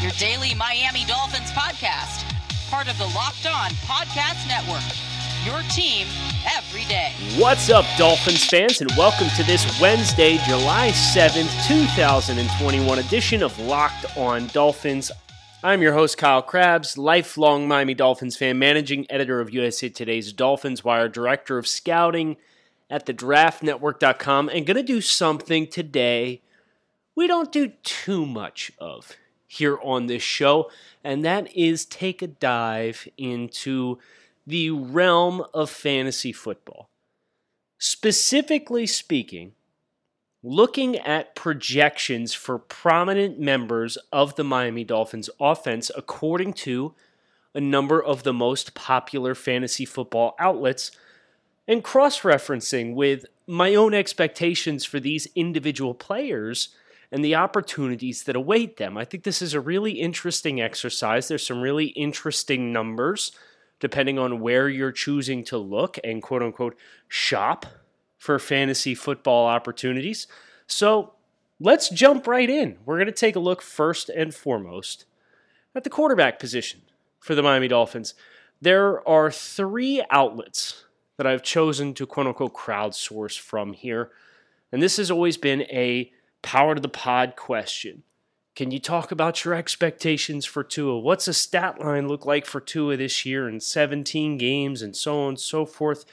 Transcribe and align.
your 0.00 0.12
daily 0.12 0.54
Miami 0.54 1.04
Dolphins 1.04 1.50
podcast, 1.50 2.24
part 2.70 2.88
of 2.88 2.96
the 2.96 3.04
Locked 3.04 3.46
On 3.46 3.70
Podcast 3.84 4.48
Network. 4.48 4.80
Your 5.44 5.60
team 5.70 6.06
every 6.56 6.84
day. 6.84 7.12
What's 7.36 7.68
up, 7.68 7.84
Dolphins 7.98 8.46
fans, 8.46 8.80
and 8.80 8.90
welcome 8.96 9.28
to 9.36 9.42
this 9.42 9.78
Wednesday, 9.78 10.38
July 10.46 10.88
7th, 10.88 11.66
2021 11.68 12.98
edition 12.98 13.42
of 13.42 13.58
Locked 13.58 14.16
On 14.16 14.46
Dolphins. 14.48 15.12
I'm 15.62 15.82
your 15.82 15.92
host, 15.92 16.16
Kyle 16.16 16.40
Crabbs, 16.40 16.96
lifelong 16.96 17.68
Miami 17.68 17.92
Dolphins 17.92 18.38
fan, 18.38 18.58
managing 18.58 19.04
editor 19.10 19.38
of 19.38 19.52
USA 19.52 19.90
Today's 19.90 20.32
Dolphins 20.32 20.82
Wire, 20.82 21.10
director 21.10 21.58
of 21.58 21.66
scouting 21.66 22.38
at 22.88 23.04
thedraftnetwork.com, 23.04 24.48
and 24.48 24.66
going 24.66 24.78
to 24.78 24.82
do 24.82 25.02
something 25.02 25.66
today 25.66 26.40
we 27.14 27.26
don't 27.26 27.52
do 27.52 27.68
too 27.82 28.24
much 28.24 28.72
of 28.78 29.14
here 29.50 29.80
on 29.82 30.06
this 30.06 30.22
show, 30.22 30.70
and 31.02 31.24
that 31.24 31.52
is 31.56 31.84
take 31.84 32.22
a 32.22 32.28
dive 32.28 33.08
into 33.18 33.98
the 34.46 34.70
realm 34.70 35.44
of 35.52 35.68
fantasy 35.68 36.30
football. 36.30 36.88
Specifically 37.76 38.86
speaking, 38.86 39.54
looking 40.40 40.96
at 40.98 41.34
projections 41.34 42.32
for 42.32 42.60
prominent 42.60 43.40
members 43.40 43.98
of 44.12 44.36
the 44.36 44.44
Miami 44.44 44.84
Dolphins 44.84 45.28
offense 45.40 45.90
according 45.96 46.52
to 46.52 46.94
a 47.52 47.60
number 47.60 48.00
of 48.00 48.22
the 48.22 48.32
most 48.32 48.74
popular 48.74 49.34
fantasy 49.34 49.84
football 49.84 50.36
outlets 50.38 50.92
and 51.66 51.82
cross 51.82 52.20
referencing 52.20 52.94
with 52.94 53.24
my 53.48 53.74
own 53.74 53.94
expectations 53.94 54.84
for 54.84 55.00
these 55.00 55.26
individual 55.34 55.92
players 55.92 56.68
and 57.12 57.24
the 57.24 57.34
opportunities 57.34 58.22
that 58.24 58.36
await 58.36 58.76
them. 58.76 58.96
I 58.96 59.04
think 59.04 59.24
this 59.24 59.42
is 59.42 59.54
a 59.54 59.60
really 59.60 59.92
interesting 59.92 60.60
exercise. 60.60 61.28
There's 61.28 61.46
some 61.46 61.60
really 61.60 61.86
interesting 61.86 62.72
numbers 62.72 63.32
depending 63.80 64.18
on 64.18 64.40
where 64.40 64.68
you're 64.68 64.92
choosing 64.92 65.42
to 65.42 65.56
look 65.56 65.98
and 66.04 66.22
quote 66.22 66.42
unquote 66.42 66.76
shop 67.08 67.66
for 68.18 68.38
fantasy 68.38 68.94
football 68.94 69.46
opportunities. 69.46 70.26
So 70.66 71.14
let's 71.58 71.88
jump 71.88 72.26
right 72.26 72.48
in. 72.48 72.76
We're 72.84 72.96
going 72.96 73.06
to 73.06 73.12
take 73.12 73.36
a 73.36 73.40
look 73.40 73.62
first 73.62 74.10
and 74.10 74.34
foremost 74.34 75.06
at 75.74 75.84
the 75.84 75.90
quarterback 75.90 76.38
position 76.38 76.82
for 77.18 77.34
the 77.34 77.42
Miami 77.42 77.68
Dolphins. 77.68 78.14
There 78.60 79.06
are 79.08 79.30
three 79.30 80.04
outlets 80.10 80.84
that 81.16 81.26
I've 81.26 81.42
chosen 81.42 81.94
to 81.94 82.06
quote 82.06 82.26
unquote 82.26 82.54
crowdsource 82.54 83.38
from 83.38 83.72
here. 83.72 84.10
And 84.70 84.82
this 84.82 84.98
has 84.98 85.10
always 85.10 85.36
been 85.36 85.62
a 85.62 86.12
power 86.42 86.74
to 86.74 86.80
the 86.80 86.88
pod 86.88 87.36
question. 87.36 88.02
Can 88.56 88.70
you 88.70 88.78
talk 88.78 89.10
about 89.10 89.44
your 89.44 89.54
expectations 89.54 90.44
for 90.44 90.62
Tua? 90.62 90.98
What's 90.98 91.28
a 91.28 91.34
stat 91.34 91.80
line 91.80 92.08
look 92.08 92.26
like 92.26 92.44
for 92.44 92.60
Tua 92.60 92.96
this 92.96 93.24
year 93.24 93.48
in 93.48 93.60
17 93.60 94.36
games 94.36 94.82
and 94.82 94.94
so 94.94 95.20
on 95.20 95.28
and 95.30 95.40
so 95.40 95.64
forth? 95.64 96.04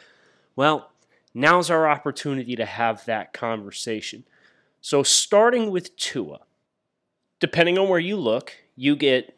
Well, 0.55 0.91
now's 1.33 1.69
our 1.69 1.89
opportunity 1.89 2.55
to 2.55 2.65
have 2.65 3.05
that 3.05 3.33
conversation. 3.33 4.23
So, 4.81 5.03
starting 5.03 5.71
with 5.71 5.95
Tua, 5.97 6.39
depending 7.39 7.77
on 7.77 7.89
where 7.89 7.99
you 7.99 8.15
look, 8.15 8.53
you 8.75 8.95
get 8.95 9.37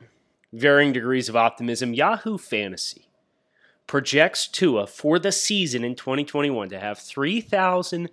varying 0.51 0.93
degrees 0.93 1.29
of 1.29 1.35
optimism. 1.35 1.93
Yahoo 1.93 2.37
Fantasy 2.37 3.07
projects 3.87 4.47
Tua 4.47 4.85
for 4.85 5.17
the 5.17 5.31
season 5.31 5.83
in 5.83 5.95
2021 5.95 6.69
to 6.69 6.79
have 6.79 6.99
3,000. 6.99 8.09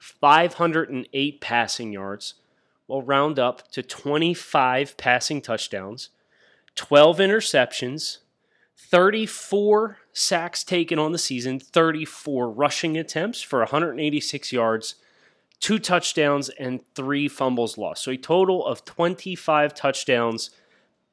508 0.00 1.40
passing 1.40 1.92
yards 1.92 2.34
will 2.88 3.02
round 3.02 3.38
up 3.38 3.70
to 3.70 3.82
25 3.82 4.96
passing 4.96 5.40
touchdowns, 5.40 6.08
12 6.74 7.18
interceptions, 7.18 8.18
34 8.76 9.98
sacks 10.12 10.64
taken 10.64 10.98
on 10.98 11.12
the 11.12 11.18
season, 11.18 11.60
34 11.60 12.50
rushing 12.50 12.96
attempts 12.96 13.42
for 13.42 13.60
186 13.60 14.52
yards, 14.52 14.94
two 15.60 15.78
touchdowns, 15.78 16.48
and 16.48 16.80
three 16.94 17.28
fumbles 17.28 17.76
lost. 17.76 18.02
So 18.02 18.10
a 18.10 18.16
total 18.16 18.66
of 18.66 18.86
25 18.86 19.74
touchdowns 19.74 20.50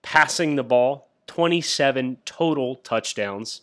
passing 0.01 0.55
the 0.55 0.63
ball, 0.63 1.09
27 1.27 2.17
total 2.23 2.77
touchdowns, 2.77 3.61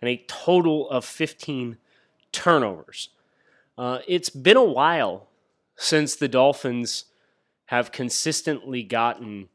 and 0.00 0.08
a 0.08 0.24
total 0.26 0.88
of 0.88 1.04
15 1.04 1.76
turnovers. 2.32 3.10
Uh, 3.76 3.98
it's 4.06 4.30
been 4.30 4.56
a 4.56 4.64
while 4.64 5.26
since 5.76 6.14
the 6.14 6.28
Dolphins 6.28 7.06
have 7.66 7.92
consistently 7.92 8.82
gotten 8.82 9.50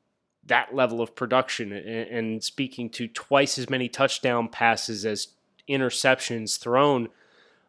that 0.45 0.75
level 0.75 1.01
of 1.01 1.15
production 1.15 1.71
and, 1.71 2.43
speaking 2.43 2.89
to 2.89 3.07
twice 3.07 3.57
as 3.57 3.69
many 3.69 3.87
touchdown 3.87 4.49
passes 4.49 5.05
as 5.05 5.29
interceptions 5.69 6.59
thrown. 6.59 7.07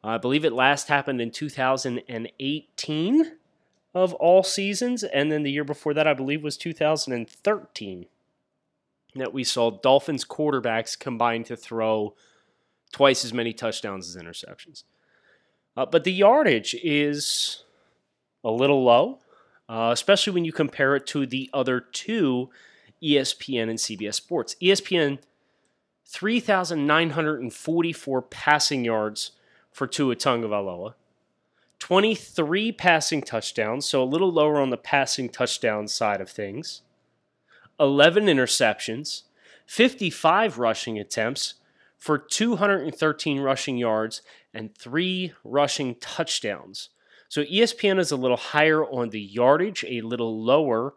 I 0.03 0.17
believe 0.17 0.47
it 0.47 0.53
last 0.53 0.89
happened 0.89 1.21
in 1.21 1.31
2018 1.31 3.33
of 3.93 4.15
all 4.15 4.43
seasons, 4.43 5.05
and 5.05 5.31
then 5.31 5.43
the 5.43 5.53
year 5.53 5.65
before 5.65 5.93
that, 5.95 6.07
I 6.07 6.15
believe, 6.15 6.43
was 6.43 6.57
2013 6.57 8.07
that 9.17 9.35
we 9.35 9.45
saw 9.45 9.71
Dolphins 9.71 10.25
quarterbacks 10.25 10.99
combined 10.99 11.47
to 11.47 11.57
throw 11.57 12.15
twice 12.93 13.25
as 13.25 13.35
many 13.35 13.53
touchdowns 13.53 14.09
as 14.09 14.23
interceptions. 14.23 14.85
Uh, 15.81 15.87
but 15.87 16.05
the 16.05 16.13
yardage 16.13 16.77
is 16.85 17.65
a 18.45 18.51
little 18.51 18.85
low, 18.85 19.19
uh, 19.67 19.89
especially 19.91 20.35
when 20.35 20.45
you 20.45 20.53
compare 20.53 20.95
it 20.95 21.07
to 21.07 21.25
the 21.25 21.49
other 21.55 21.81
two 21.81 22.51
ESPN 23.03 23.71
and 23.71 23.79
CBS 23.79 24.13
Sports. 24.13 24.57
ESPN, 24.61 25.21
3,944 26.05 28.21
passing 28.21 28.85
yards 28.85 29.31
for 29.73 29.87
Tua 29.87 30.17
Tagovailoa, 30.17 30.93
23 31.79 32.73
passing 32.73 33.23
touchdowns, 33.23 33.87
so 33.87 34.03
a 34.03 34.05
little 34.05 34.31
lower 34.31 34.61
on 34.61 34.69
the 34.69 34.77
passing 34.77 35.31
touchdown 35.31 35.89
side 35.89 36.21
of 36.21 36.29
things, 36.29 36.83
11 37.79 38.27
interceptions, 38.27 39.23
55 39.65 40.59
rushing 40.59 40.99
attempts 40.99 41.55
for 42.01 42.19
213 42.19 43.39
rushing 43.39 43.77
yards 43.77 44.23
and 44.53 44.77
three 44.77 45.33
rushing 45.45 45.95
touchdowns. 45.97 46.89
So 47.29 47.45
ESPN 47.45 48.01
is 48.01 48.11
a 48.11 48.17
little 48.17 48.37
higher 48.37 48.85
on 48.85 49.11
the 49.11 49.21
yardage, 49.21 49.85
a 49.87 50.01
little 50.01 50.43
lower 50.43 50.95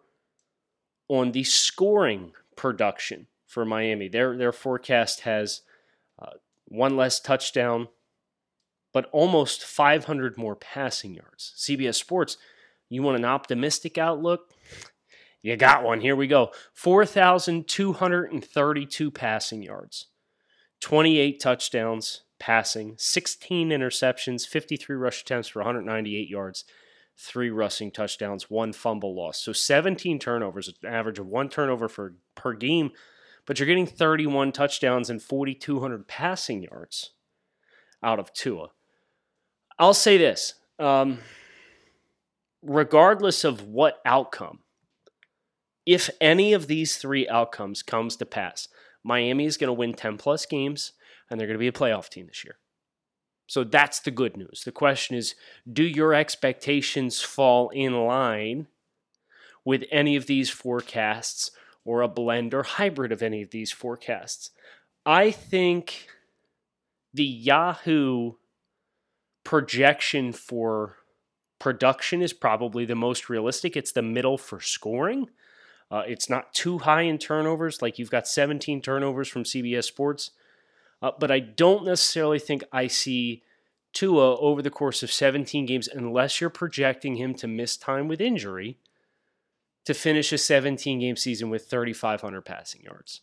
on 1.08 1.34
the 1.34 1.44
scoring 1.44 2.32
production 2.56 3.28
for 3.46 3.66
Miami. 3.66 4.08
Their 4.08 4.36
their 4.36 4.52
forecast 4.52 5.20
has 5.22 5.62
uh, 6.20 6.32
one 6.66 6.98
less 6.98 7.20
touchdown, 7.20 7.90
but 8.94 9.10
almost 9.12 9.64
500 9.64 10.38
more 10.38 10.56
passing 10.56 11.14
yards. 11.14 11.54
CBS 11.58 11.96
Sports, 11.96 12.38
you 12.90 13.04
want 13.04 13.20
an 13.20 13.26
optimistic 13.26 14.00
outlook? 14.00 14.50
You 15.44 15.56
got 15.58 15.84
one. 15.84 16.00
Here 16.00 16.16
we 16.16 16.28
go. 16.28 16.52
4,232 16.74 19.12
passing 19.12 19.62
yards, 19.62 20.08
28 20.84 21.40
touchdowns, 21.40 22.24
passing, 22.40 22.96
16 22.98 23.70
interceptions, 23.70 24.46
53 24.46 24.98
rush 24.98 25.22
attempts 25.22 25.48
for 25.48 25.60
198 25.60 26.28
yards, 26.28 26.66
three 27.18 27.50
rushing 27.50 27.90
touchdowns, 27.90 28.50
one 28.50 28.74
fumble 28.74 29.16
loss. 29.16 29.42
So 29.42 29.54
17 29.54 30.20
turnovers, 30.20 30.68
an 30.68 30.90
average 30.94 31.20
of 31.20 31.26
one 31.26 31.48
turnover 31.48 31.88
for 31.88 32.16
per 32.36 32.52
game, 32.52 32.92
but 33.46 33.58
you're 33.60 33.66
getting 33.66 33.88
31 33.88 34.52
touchdowns 34.52 35.10
and 35.10 35.22
4,200 35.22 36.06
passing 36.06 36.64
yards 36.64 37.12
out 38.04 38.20
of 38.20 38.34
Tua. 38.34 38.72
I'll 39.80 39.94
say 39.94 40.18
this. 40.18 40.56
Um, 40.80 41.20
regardless 42.62 43.46
of 43.46 43.68
what 43.68 44.02
outcome, 44.06 44.60
if 45.86 46.10
any 46.20 46.52
of 46.52 46.68
these 46.68 46.98
three 46.98 47.26
outcomes 47.30 47.84
comes 47.84 48.18
to 48.18 48.26
pass, 48.26 48.68
Miami 49.04 49.46
is 49.46 49.58
going 49.58 49.68
to 49.68 49.74
win 49.74 49.94
10 49.94 50.18
plus 50.18 50.46
games 50.46 50.94
and 51.30 51.40
they're 51.40 51.48
going 51.48 51.58
to 51.58 51.60
be 51.60 51.68
a 51.68 51.72
playoff 51.72 52.10
team 52.10 52.28
this 52.28 52.44
year. 52.44 52.58
So 53.48 53.64
that's 53.64 54.00
the 54.00 54.12
good 54.12 54.38
news. 54.38 54.64
The 54.66 54.72
question 54.72 55.16
is 55.16 55.36
do 55.72 55.84
your 55.84 56.14
expectations 56.14 57.22
fall 57.22 57.70
in 57.70 58.06
line 58.06 58.68
with 59.66 59.84
any 59.92 60.16
of 60.16 60.26
these 60.26 60.50
forecasts, 60.50 61.52
or 61.86 62.02
a 62.02 62.08
blend 62.08 62.54
or 62.54 62.64
hybrid 62.64 63.12
of 63.12 63.22
any 63.22 63.42
of 63.42 63.52
these 63.52 63.72
forecasts. 63.72 64.52
I 65.06 65.32
think 65.32 66.08
the 67.14 67.26
Yahoo 67.26 68.34
projection 69.44 70.32
for 70.32 70.98
production 71.60 72.22
is 72.22 72.34
probably 72.34 72.86
the 72.86 72.96
most 72.96 73.30
realistic. 73.30 73.76
It's 73.76 73.92
the 73.92 74.02
middle 74.02 74.38
for 74.38 74.60
scoring. 74.62 75.30
Uh, 75.94 76.02
it's 76.08 76.28
not 76.28 76.52
too 76.56 76.80
high 76.80 77.04
in 77.04 77.20
turnovers, 77.20 77.80
like 77.80 78.00
you've 78.00 78.10
got 78.10 78.28
17 78.28 78.82
turnovers 78.82 79.28
from 79.28 79.44
CBS 79.44 79.84
Sports. 79.84 80.32
Uh, 81.04 81.12
but 81.20 81.30
I 81.30 81.40
don't 81.40 81.86
necessarily 81.86 82.40
think 82.40 82.64
I 82.72 82.88
see 82.88 83.44
Tua 83.94 84.36
over 84.38 84.64
the 84.64 84.72
course 84.72 85.04
of 85.04 85.12
17 85.12 85.68
games, 85.68 85.88
unless 85.88 86.42
you're 86.42 86.50
projecting 86.50 87.18
him 87.18 87.36
to 87.36 87.48
miss 87.48 87.78
time 87.78 88.08
with 88.08 88.22
injury, 88.22 88.80
to 89.86 89.94
finish 89.94 90.34
a 90.34 90.40
17 90.40 91.00
game 91.00 91.16
season 91.16 91.52
with 91.52 91.70
3,500 91.70 92.42
passing 92.42 92.82
yards. 92.82 93.22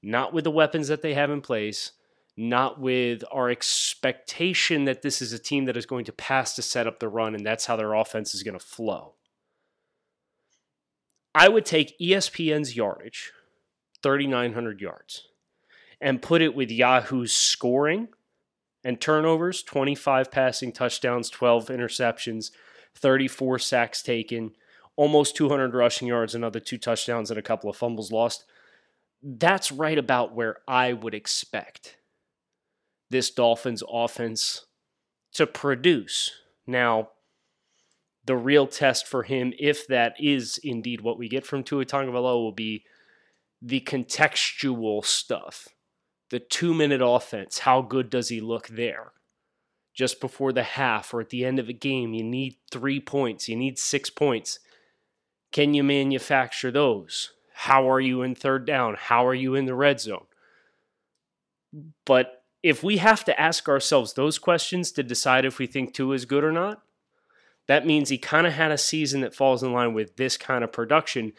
Not 0.00 0.32
with 0.32 0.44
the 0.44 0.50
weapons 0.52 0.86
that 0.86 1.02
they 1.02 1.14
have 1.14 1.30
in 1.30 1.40
place, 1.40 1.90
not 2.36 2.80
with 2.80 3.24
our 3.32 3.50
expectation 3.50 4.84
that 4.84 5.02
this 5.02 5.20
is 5.20 5.32
a 5.32 5.40
team 5.40 5.64
that 5.64 5.76
is 5.76 5.86
going 5.86 6.04
to 6.04 6.12
pass 6.12 6.54
to 6.54 6.62
set 6.62 6.86
up 6.86 7.00
the 7.00 7.08
run 7.08 7.34
and 7.34 7.44
that's 7.44 7.66
how 7.66 7.74
their 7.74 7.94
offense 7.94 8.32
is 8.32 8.44
going 8.44 8.56
to 8.56 8.64
flow. 8.64 9.14
I 11.34 11.48
would 11.48 11.64
take 11.64 11.98
ESPN's 11.98 12.76
yardage, 12.76 13.32
3,900 14.02 14.80
yards, 14.80 15.28
and 16.00 16.22
put 16.22 16.42
it 16.42 16.54
with 16.54 16.70
Yahoo's 16.70 17.32
scoring 17.32 18.08
and 18.84 19.00
turnovers 19.00 19.62
25 19.62 20.30
passing 20.30 20.72
touchdowns, 20.72 21.30
12 21.30 21.66
interceptions, 21.68 22.50
34 22.94 23.58
sacks 23.58 24.02
taken, 24.02 24.52
almost 24.96 25.36
200 25.36 25.74
rushing 25.74 26.08
yards, 26.08 26.34
another 26.34 26.60
two 26.60 26.78
touchdowns, 26.78 27.30
and 27.30 27.38
a 27.38 27.42
couple 27.42 27.70
of 27.70 27.76
fumbles 27.76 28.12
lost. 28.12 28.44
That's 29.22 29.72
right 29.72 29.98
about 29.98 30.34
where 30.34 30.58
I 30.66 30.92
would 30.92 31.14
expect 31.14 31.96
this 33.08 33.30
Dolphins 33.30 33.82
offense 33.88 34.66
to 35.34 35.46
produce. 35.46 36.32
Now, 36.66 37.10
the 38.24 38.36
real 38.36 38.66
test 38.66 39.06
for 39.06 39.24
him, 39.24 39.52
if 39.58 39.86
that 39.88 40.14
is 40.18 40.58
indeed 40.62 41.00
what 41.00 41.18
we 41.18 41.28
get 41.28 41.44
from 41.44 41.62
Tua 41.62 41.84
Tagovailoa, 41.84 42.42
will 42.42 42.52
be 42.52 42.84
the 43.60 43.80
contextual 43.80 45.04
stuff 45.04 45.68
the 46.32 46.40
two 46.40 46.72
minute 46.72 47.02
offense, 47.04 47.58
how 47.58 47.82
good 47.82 48.08
does 48.08 48.30
he 48.30 48.40
look 48.40 48.66
there? 48.68 49.12
Just 49.92 50.18
before 50.18 50.50
the 50.50 50.62
half 50.62 51.12
or 51.12 51.20
at 51.20 51.28
the 51.28 51.44
end 51.44 51.58
of 51.58 51.68
a 51.68 51.74
game, 51.74 52.14
you 52.14 52.24
need 52.24 52.56
three 52.70 52.98
points, 52.98 53.50
you 53.50 53.54
need 53.54 53.78
six 53.78 54.08
points. 54.08 54.58
Can 55.52 55.74
you 55.74 55.84
manufacture 55.84 56.70
those? 56.70 57.32
How 57.52 57.88
are 57.88 58.00
you 58.00 58.22
in 58.22 58.34
third 58.34 58.66
down? 58.66 58.96
How 58.98 59.26
are 59.26 59.34
you 59.34 59.54
in 59.54 59.66
the 59.66 59.74
red 59.74 60.00
zone? 60.00 60.24
But 62.06 62.44
if 62.62 62.82
we 62.82 62.96
have 62.96 63.26
to 63.26 63.38
ask 63.38 63.68
ourselves 63.68 64.14
those 64.14 64.38
questions 64.38 64.90
to 64.92 65.02
decide 65.02 65.44
if 65.44 65.58
we 65.58 65.66
think 65.66 65.92
Tua 65.92 66.14
is 66.14 66.24
good 66.24 66.44
or 66.44 66.52
not, 66.52 66.80
that 67.72 67.86
means 67.86 68.10
he 68.10 68.18
kind 68.18 68.46
of 68.46 68.52
had 68.52 68.70
a 68.70 68.76
season 68.76 69.22
that 69.22 69.34
falls 69.34 69.62
in 69.62 69.72
line 69.72 69.94
with 69.94 70.16
this 70.16 70.36
kind 70.36 70.62
of 70.62 70.72
production. 70.72 71.32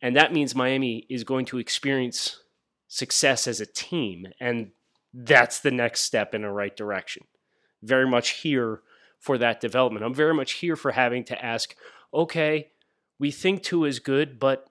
And 0.00 0.16
that 0.16 0.32
means 0.32 0.54
Miami 0.54 1.04
is 1.10 1.22
going 1.22 1.44
to 1.46 1.58
experience 1.58 2.40
success 2.88 3.46
as 3.46 3.60
a 3.60 3.66
team. 3.66 4.28
And 4.40 4.70
that's 5.12 5.60
the 5.60 5.70
next 5.70 6.00
step 6.00 6.34
in 6.34 6.40
the 6.40 6.48
right 6.48 6.74
direction. 6.74 7.24
Very 7.82 8.08
much 8.08 8.40
here 8.40 8.80
for 9.20 9.36
that 9.36 9.60
development. 9.60 10.02
I'm 10.02 10.14
very 10.14 10.32
much 10.32 10.52
here 10.54 10.76
for 10.76 10.92
having 10.92 11.24
to 11.24 11.44
ask, 11.44 11.76
okay, 12.14 12.70
we 13.18 13.30
think 13.30 13.62
Tua 13.62 13.88
is 13.88 13.98
good, 13.98 14.38
but 14.38 14.70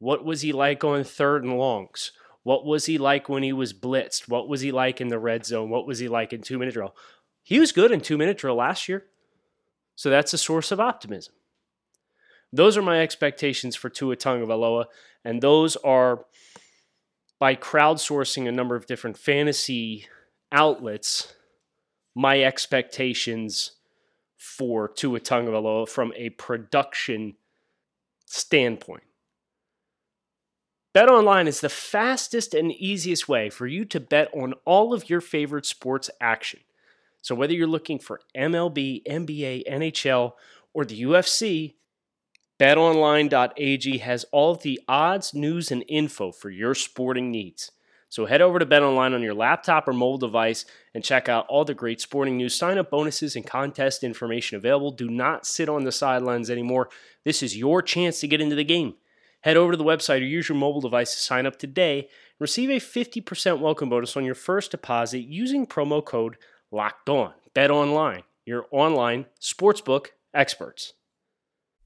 what 0.00 0.22
was 0.22 0.42
he 0.42 0.52
like 0.52 0.84
on 0.84 1.02
third 1.02 1.44
and 1.44 1.56
longs? 1.56 2.12
What 2.42 2.66
was 2.66 2.84
he 2.84 2.98
like 2.98 3.26
when 3.26 3.42
he 3.42 3.54
was 3.54 3.72
blitzed? 3.72 4.28
What 4.28 4.50
was 4.50 4.60
he 4.60 4.70
like 4.70 5.00
in 5.00 5.08
the 5.08 5.18
red 5.18 5.46
zone? 5.46 5.70
What 5.70 5.86
was 5.86 5.98
he 5.98 6.08
like 6.08 6.34
in 6.34 6.42
two 6.42 6.58
minute 6.58 6.74
drill? 6.74 6.94
He 7.42 7.58
was 7.58 7.72
good 7.72 7.90
in 7.90 8.02
two 8.02 8.18
minute 8.18 8.36
drill 8.36 8.56
last 8.56 8.86
year. 8.86 9.06
So 9.94 10.10
that's 10.10 10.32
a 10.32 10.38
source 10.38 10.72
of 10.72 10.80
optimism. 10.80 11.34
Those 12.52 12.76
are 12.76 12.82
my 12.82 13.00
expectations 13.00 13.76
for 13.76 13.88
Tua 13.88 14.16
Tagovailoa, 14.16 14.86
and 15.24 15.40
those 15.40 15.76
are 15.76 16.24
by 17.38 17.56
crowdsourcing 17.56 18.46
a 18.46 18.52
number 18.52 18.76
of 18.76 18.86
different 18.86 19.16
fantasy 19.16 20.06
outlets, 20.52 21.34
my 22.14 22.42
expectations 22.42 23.72
for 24.36 24.88
Tua 24.88 25.20
Tagovailoa 25.20 25.88
from 25.88 26.12
a 26.16 26.30
production 26.30 27.34
standpoint. 28.26 29.04
Bet 30.92 31.08
online 31.08 31.48
is 31.48 31.60
the 31.60 31.70
fastest 31.70 32.52
and 32.52 32.70
easiest 32.70 33.28
way 33.28 33.48
for 33.48 33.66
you 33.66 33.84
to 33.86 33.98
bet 33.98 34.28
on 34.34 34.52
all 34.66 34.92
of 34.92 35.08
your 35.08 35.22
favorite 35.22 35.64
sports 35.64 36.10
action. 36.20 36.60
So 37.22 37.34
whether 37.34 37.54
you're 37.54 37.66
looking 37.66 37.98
for 37.98 38.20
MLB, 38.36 39.02
NBA, 39.08 39.64
NHL, 39.70 40.32
or 40.74 40.84
the 40.84 41.02
UFC, 41.02 41.74
BetOnline.ag 42.60 43.98
has 43.98 44.24
all 44.30 44.54
the 44.54 44.80
odds, 44.86 45.32
news, 45.32 45.70
and 45.70 45.84
info 45.88 46.30
for 46.30 46.50
your 46.50 46.74
sporting 46.74 47.30
needs. 47.30 47.70
So 48.08 48.26
head 48.26 48.42
over 48.42 48.58
to 48.58 48.66
BetOnline 48.66 49.14
on 49.14 49.22
your 49.22 49.34
laptop 49.34 49.88
or 49.88 49.94
mobile 49.94 50.18
device 50.18 50.66
and 50.94 51.02
check 51.02 51.30
out 51.30 51.46
all 51.48 51.64
the 51.64 51.72
great 51.72 52.00
sporting 52.00 52.36
news, 52.36 52.54
sign 52.54 52.76
up 52.76 52.90
bonuses, 52.90 53.36
and 53.36 53.46
contest 53.46 54.04
information 54.04 54.58
available. 54.58 54.90
Do 54.90 55.08
not 55.08 55.46
sit 55.46 55.68
on 55.68 55.84
the 55.84 55.92
sidelines 55.92 56.50
anymore. 56.50 56.90
This 57.24 57.42
is 57.42 57.56
your 57.56 57.80
chance 57.80 58.20
to 58.20 58.28
get 58.28 58.42
into 58.42 58.54
the 58.54 58.64
game. 58.64 58.96
Head 59.40 59.56
over 59.56 59.72
to 59.72 59.78
the 59.78 59.84
website 59.84 60.20
or 60.20 60.24
use 60.24 60.48
your 60.48 60.58
mobile 60.58 60.82
device 60.82 61.14
to 61.14 61.20
sign 61.20 61.46
up 61.46 61.58
today 61.58 62.00
and 62.00 62.08
receive 62.38 62.70
a 62.70 62.74
50% 62.74 63.60
welcome 63.60 63.88
bonus 63.88 64.16
on 64.16 64.24
your 64.24 64.34
first 64.34 64.72
deposit 64.72 65.20
using 65.20 65.66
promo 65.66 66.04
code 66.04 66.36
LOCKED 66.72 67.08
ON. 67.10 67.32
Bet 67.54 67.70
Online, 67.70 68.22
your 68.46 68.64
online 68.70 69.26
sportsbook 69.38 70.06
experts. 70.32 70.94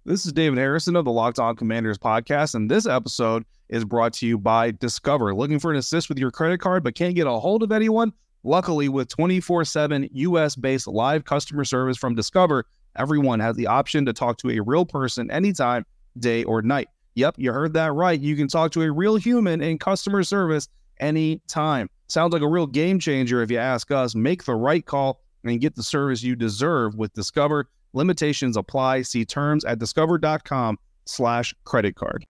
This 0.05 0.25
is 0.25 0.33
David 0.33 0.61
Harrison 0.61 0.95
of 0.95 1.05
the 1.05 1.11
Locked 1.11 1.41
On 1.41 1.57
Commanders 1.57 1.99
podcast, 1.99 2.55
and 2.55 2.71
this 2.71 2.87
episode 2.87 3.45
is 3.69 3.85
brought 3.85 4.13
to 4.15 4.27
you 4.29 4.39
by 4.39 4.71
Discover. 4.71 5.35
Looking 5.35 5.59
for 5.59 5.73
an 5.73 5.77
assist 5.77 6.09
with 6.09 6.21
your 6.21 6.31
credit 6.31 6.61
card 6.61 6.85
but 6.85 6.95
can't 6.95 7.17
get 7.17 7.27
a 7.27 7.33
hold 7.33 7.65
of 7.65 7.73
anyone? 7.73 8.13
Luckily, 8.45 8.89
with 8.89 9.09
24 9.09 9.65
7 9.65 10.09
US 10.13 10.55
based 10.55 10.87
live 10.87 11.25
customer 11.25 11.65
service 11.65 11.97
from 11.97 12.15
Discover, 12.15 12.67
everyone 12.95 13.41
has 13.41 13.57
the 13.57 13.67
option 13.67 14.07
to 14.07 14.13
talk 14.13 14.39
to 14.39 14.51
a 14.51 14.61
real 14.61 14.87
person 14.87 15.33
anytime, 15.33 15.85
day 16.17 16.45
or 16.45 16.63
night. 16.63 16.89
Yep, 17.17 17.35
you 17.39 17.53
heard 17.53 17.73
that 17.73 17.93
right. 17.93 18.21
You 18.21 18.37
can 18.37 18.47
talk 18.47 18.71
to 18.73 18.83
a 18.83 18.93
real 18.93 19.17
human 19.17 19.61
in 19.61 19.79
customer 19.79 20.23
service 20.23 20.69
anytime. 21.01 21.91
Sounds 22.09 22.33
like 22.33 22.43
a 22.43 22.49
real 22.49 22.67
game 22.67 22.99
changer 22.99 23.43
if 23.43 23.51
you 23.51 23.59
ask 23.59 23.91
us. 23.91 24.15
Make 24.15 24.45
the 24.45 24.55
right 24.55 24.85
call 24.85 25.21
and 25.45 25.61
get 25.61 25.75
the 25.75 25.83
service 25.83 26.23
you 26.23 26.37
deserve 26.37 26.95
with 26.95 27.13
Discover. 27.13 27.69
Limitations 27.93 28.57
apply. 28.57 29.03
See 29.03 29.25
terms 29.25 29.65
at 29.65 29.79
discover.com 29.79 30.79
slash 31.07 31.55
credit 31.65 31.97
card. 31.97 32.27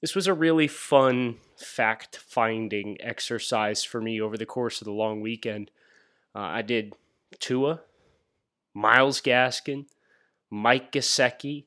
This 0.00 0.14
was 0.14 0.26
a 0.26 0.34
really 0.34 0.68
fun 0.68 1.36
fact 1.56 2.16
finding 2.16 2.96
exercise 3.00 3.82
for 3.82 4.00
me 4.00 4.20
over 4.20 4.36
the 4.36 4.46
course 4.46 4.80
of 4.80 4.84
the 4.84 4.92
long 4.92 5.20
weekend. 5.20 5.70
Uh, 6.34 6.40
I 6.40 6.62
did 6.62 6.94
Tua, 7.38 7.80
Myles 8.74 9.20
Gaskin, 9.22 9.86
Mike 10.50 10.92
Gesicki, 10.92 11.64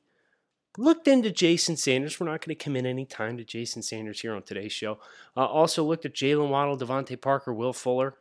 looked 0.78 1.08
into 1.08 1.30
Jason 1.30 1.76
Sanders. 1.76 2.18
We're 2.18 2.26
not 2.26 2.44
going 2.44 2.56
to 2.56 2.62
commit 2.62 2.86
any 2.86 3.04
time 3.04 3.36
to 3.36 3.44
Jason 3.44 3.82
Sanders 3.82 4.20
here 4.20 4.34
on 4.34 4.42
today's 4.42 4.72
show. 4.72 4.98
Uh, 5.36 5.46
also 5.46 5.84
looked 5.84 6.04
at 6.04 6.14
Jaylen 6.14 6.48
Waddle, 6.48 6.78
DeVante 6.78 7.20
Parker, 7.20 7.52
Will 7.52 7.72
Fuller, 7.72 8.14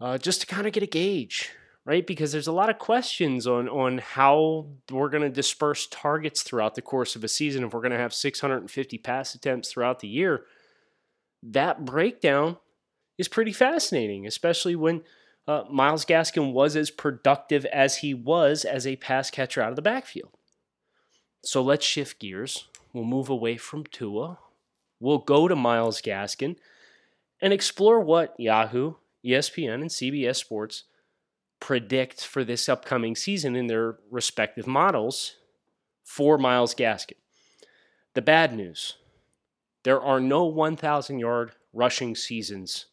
uh, 0.00 0.18
just 0.18 0.40
to 0.40 0.46
kind 0.46 0.66
of 0.66 0.72
get 0.72 0.82
a 0.82 0.86
gauge 0.86 1.50
right? 1.84 2.06
Because 2.06 2.32
there's 2.32 2.46
a 2.46 2.52
lot 2.52 2.70
of 2.70 2.78
questions 2.78 3.46
on 3.46 3.68
on 3.68 3.98
how 3.98 4.66
we're 4.90 5.08
going 5.08 5.22
to 5.22 5.30
disperse 5.30 5.86
targets 5.86 6.42
throughout 6.42 6.74
the 6.74 6.82
course 6.82 7.16
of 7.16 7.24
a 7.24 7.28
season. 7.28 7.64
If 7.64 7.72
we're 7.72 7.80
going 7.80 7.92
to 7.92 7.98
have 7.98 8.14
650 8.14 8.98
pass 8.98 9.34
attempts 9.34 9.70
throughout 9.70 10.00
the 10.00 10.08
year, 10.08 10.44
that 11.42 11.84
breakdown 11.84 12.58
is 13.18 13.28
pretty 13.28 13.52
fascinating, 13.52 14.26
especially 14.26 14.76
when 14.76 15.02
uh, 15.48 15.64
Myles 15.70 16.04
Gaskin 16.04 16.52
was 16.52 16.76
as 16.76 16.90
productive 16.90 17.64
as 17.66 17.98
he 17.98 18.14
was 18.14 18.64
as 18.64 18.86
a 18.86 18.96
pass 18.96 19.30
catcher 19.30 19.60
out 19.60 19.70
of 19.70 19.76
the 19.76 19.82
backfield. 19.82 20.30
So 21.42 21.62
let's 21.62 21.84
shift 21.84 22.20
gears. 22.20 22.68
We'll 22.92 23.04
move 23.04 23.28
away 23.28 23.56
from 23.56 23.84
Tua. 23.84 24.38
We'll 25.00 25.18
go 25.18 25.48
to 25.48 25.56
Myles 25.56 26.00
Gaskin 26.00 26.56
and 27.40 27.52
explore 27.52 28.00
what 28.00 28.38
Yahoo, 28.38 28.94
ESPN, 29.24 29.74
and 29.74 29.90
CBS 29.90 30.36
Sports 30.36 30.84
predict 31.58 32.24
for 32.24 32.44
this 32.44 32.68
upcoming 32.68 33.16
season 33.16 33.56
in 33.56 33.66
their 33.66 33.96
respective 34.10 34.66
models 34.66 35.36
for 36.04 36.38
Myles 36.38 36.74
Gaskin. 36.74 37.16
The 38.14 38.22
bad 38.22 38.54
news 38.54 38.96
there 39.84 40.00
are 40.00 40.20
no 40.20 40.44
1,000 40.44 41.18
yard 41.18 41.52
rushing 41.72 42.14
seasons 42.14 42.86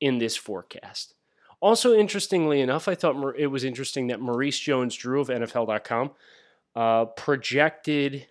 in 0.00 0.18
this 0.18 0.36
forecast. 0.36 1.14
Also, 1.60 1.94
interestingly 1.94 2.60
enough, 2.60 2.86
I 2.86 2.94
thought 2.94 3.34
it 3.38 3.46
was 3.46 3.64
interesting 3.64 4.08
that 4.08 4.20
Maurice 4.20 4.58
Jones 4.58 4.94
Drew 4.94 5.20
of 5.20 5.28
NFL.com 5.28 6.10
uh, 6.74 7.06
projected 7.06 8.26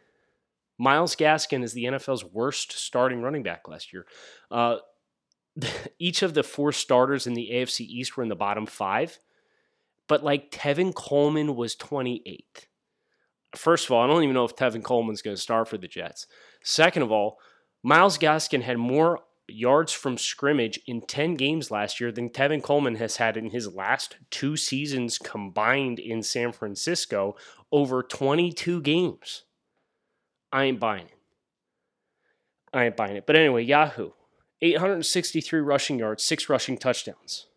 Myles 0.77 1.15
Gaskin 1.15 1.63
is 1.63 1.73
the 1.73 1.85
NFL's 1.85 2.25
worst 2.25 2.73
starting 2.73 3.21
running 3.21 3.43
back 3.43 3.67
last 3.67 3.93
year. 3.93 4.05
Uh, 4.49 4.77
each 5.99 6.21
of 6.23 6.33
the 6.33 6.43
four 6.43 6.71
starters 6.71 7.27
in 7.27 7.33
the 7.33 7.49
AFC 7.53 7.81
East 7.81 8.17
were 8.17 8.23
in 8.23 8.29
the 8.29 8.35
bottom 8.35 8.65
five, 8.65 9.19
but 10.07 10.23
like 10.23 10.51
Tevin 10.51 10.93
Coleman 10.93 11.55
was 11.55 11.75
28th. 11.75 12.67
First 13.55 13.85
of 13.85 13.91
all, 13.91 14.03
I 14.03 14.07
don't 14.07 14.23
even 14.23 14.33
know 14.33 14.45
if 14.45 14.55
Tevin 14.55 14.83
Coleman's 14.83 15.21
going 15.21 15.35
to 15.35 15.41
start 15.41 15.67
for 15.67 15.77
the 15.77 15.87
Jets. 15.87 16.25
Second 16.63 17.03
of 17.03 17.11
all, 17.11 17.37
Myles 17.83 18.17
Gaskin 18.17 18.63
had 18.63 18.77
more 18.77 19.19
yards 19.47 19.91
from 19.91 20.17
scrimmage 20.17 20.79
in 20.87 21.01
10 21.01 21.35
games 21.35 21.69
last 21.69 21.99
year 21.99 22.11
than 22.11 22.29
Tevin 22.29 22.63
Coleman 22.63 22.95
has 22.95 23.17
had 23.17 23.37
in 23.37 23.49
his 23.49 23.73
last 23.73 24.17
two 24.31 24.55
seasons 24.55 25.17
combined 25.17 25.99
in 25.99 26.23
San 26.23 26.51
Francisco 26.51 27.35
over 27.73 28.03
22 28.03 28.81
games. 28.81 29.43
I 30.51 30.65
ain't 30.65 30.79
buying 30.79 31.07
it. 31.07 31.17
I 32.71 32.85
ain't 32.85 32.95
buying 32.95 33.17
it. 33.17 33.25
But 33.25 33.35
anyway, 33.35 33.63
Yahoo 33.63 34.11
863 34.61 35.59
rushing 35.59 35.99
yards, 35.99 36.23
six 36.23 36.47
rushing 36.47 36.77
touchdowns, 36.77 37.47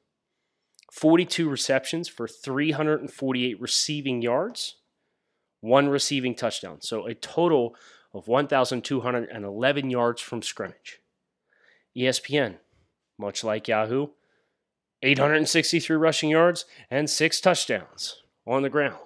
42 0.90 1.48
receptions 1.48 2.08
for 2.08 2.26
348 2.26 3.60
receiving 3.60 4.22
yards, 4.22 4.76
one 5.60 5.88
receiving 5.88 6.34
touchdown. 6.34 6.80
So 6.80 7.06
a 7.06 7.14
total 7.14 7.76
of 8.14 8.26
1,211 8.26 9.90
yards 9.90 10.22
from 10.22 10.42
scrimmage. 10.42 11.00
ESPN, 11.96 12.56
much 13.18 13.44
like 13.44 13.68
Yahoo, 13.68 14.08
863 15.02 15.94
rushing 15.96 16.30
yards 16.30 16.64
and 16.90 17.08
six 17.08 17.40
touchdowns 17.40 18.22
on 18.46 18.62
the 18.62 18.70
ground, 18.70 19.05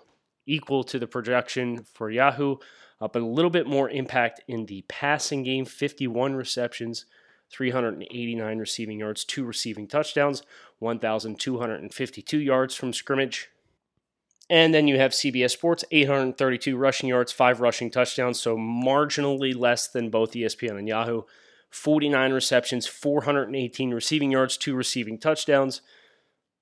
equal 0.51 0.85
to 0.85 0.99
the 0.99 1.07
projection 1.07 1.85
for 1.95 2.11
Yahoo, 2.11 2.57
uh, 3.01 3.09
but 3.09 3.23
a 3.23 3.27
little 3.27 3.51
bit 3.51 3.67
more 3.67 3.89
impact 3.89 4.41
in 4.49 4.67
the 4.67 4.85
passing 4.89 5.43
game 5.43 5.65
51 5.65 6.35
receptions, 6.35 7.07
389 7.51 8.59
receiving 8.59 8.99
yards, 8.99 9.25
two 9.25 9.45
receiving 9.45 9.87
touchdowns, 9.87 10.43
1,252 10.81 12.39
yards 12.39 12.75
from 12.75 12.93
scrimmage. 12.93 13.49
And 14.49 14.75
then 14.75 14.89
you 14.89 14.99
have 14.99 15.13
CBS 15.13 15.53
Sports, 15.53 15.85
832 15.93 16.77
rushing 16.77 17.09
yards, 17.09 17.31
five 17.31 17.61
rushing 17.61 17.91
touchdowns, 17.91 18.41
so 18.41 18.57
marginally 18.57 19.57
less 19.57 19.87
than 19.87 20.11
both 20.11 20.33
ESPN 20.33 20.77
and 20.77 20.89
Yahoo. 20.89 21.23
49 21.71 22.33
receptions, 22.33 22.89
418 22.89 23.95
receiving 23.95 24.33
yards, 24.33 24.57
two 24.57 24.75
receiving 24.75 25.19
touchdowns, 25.19 25.83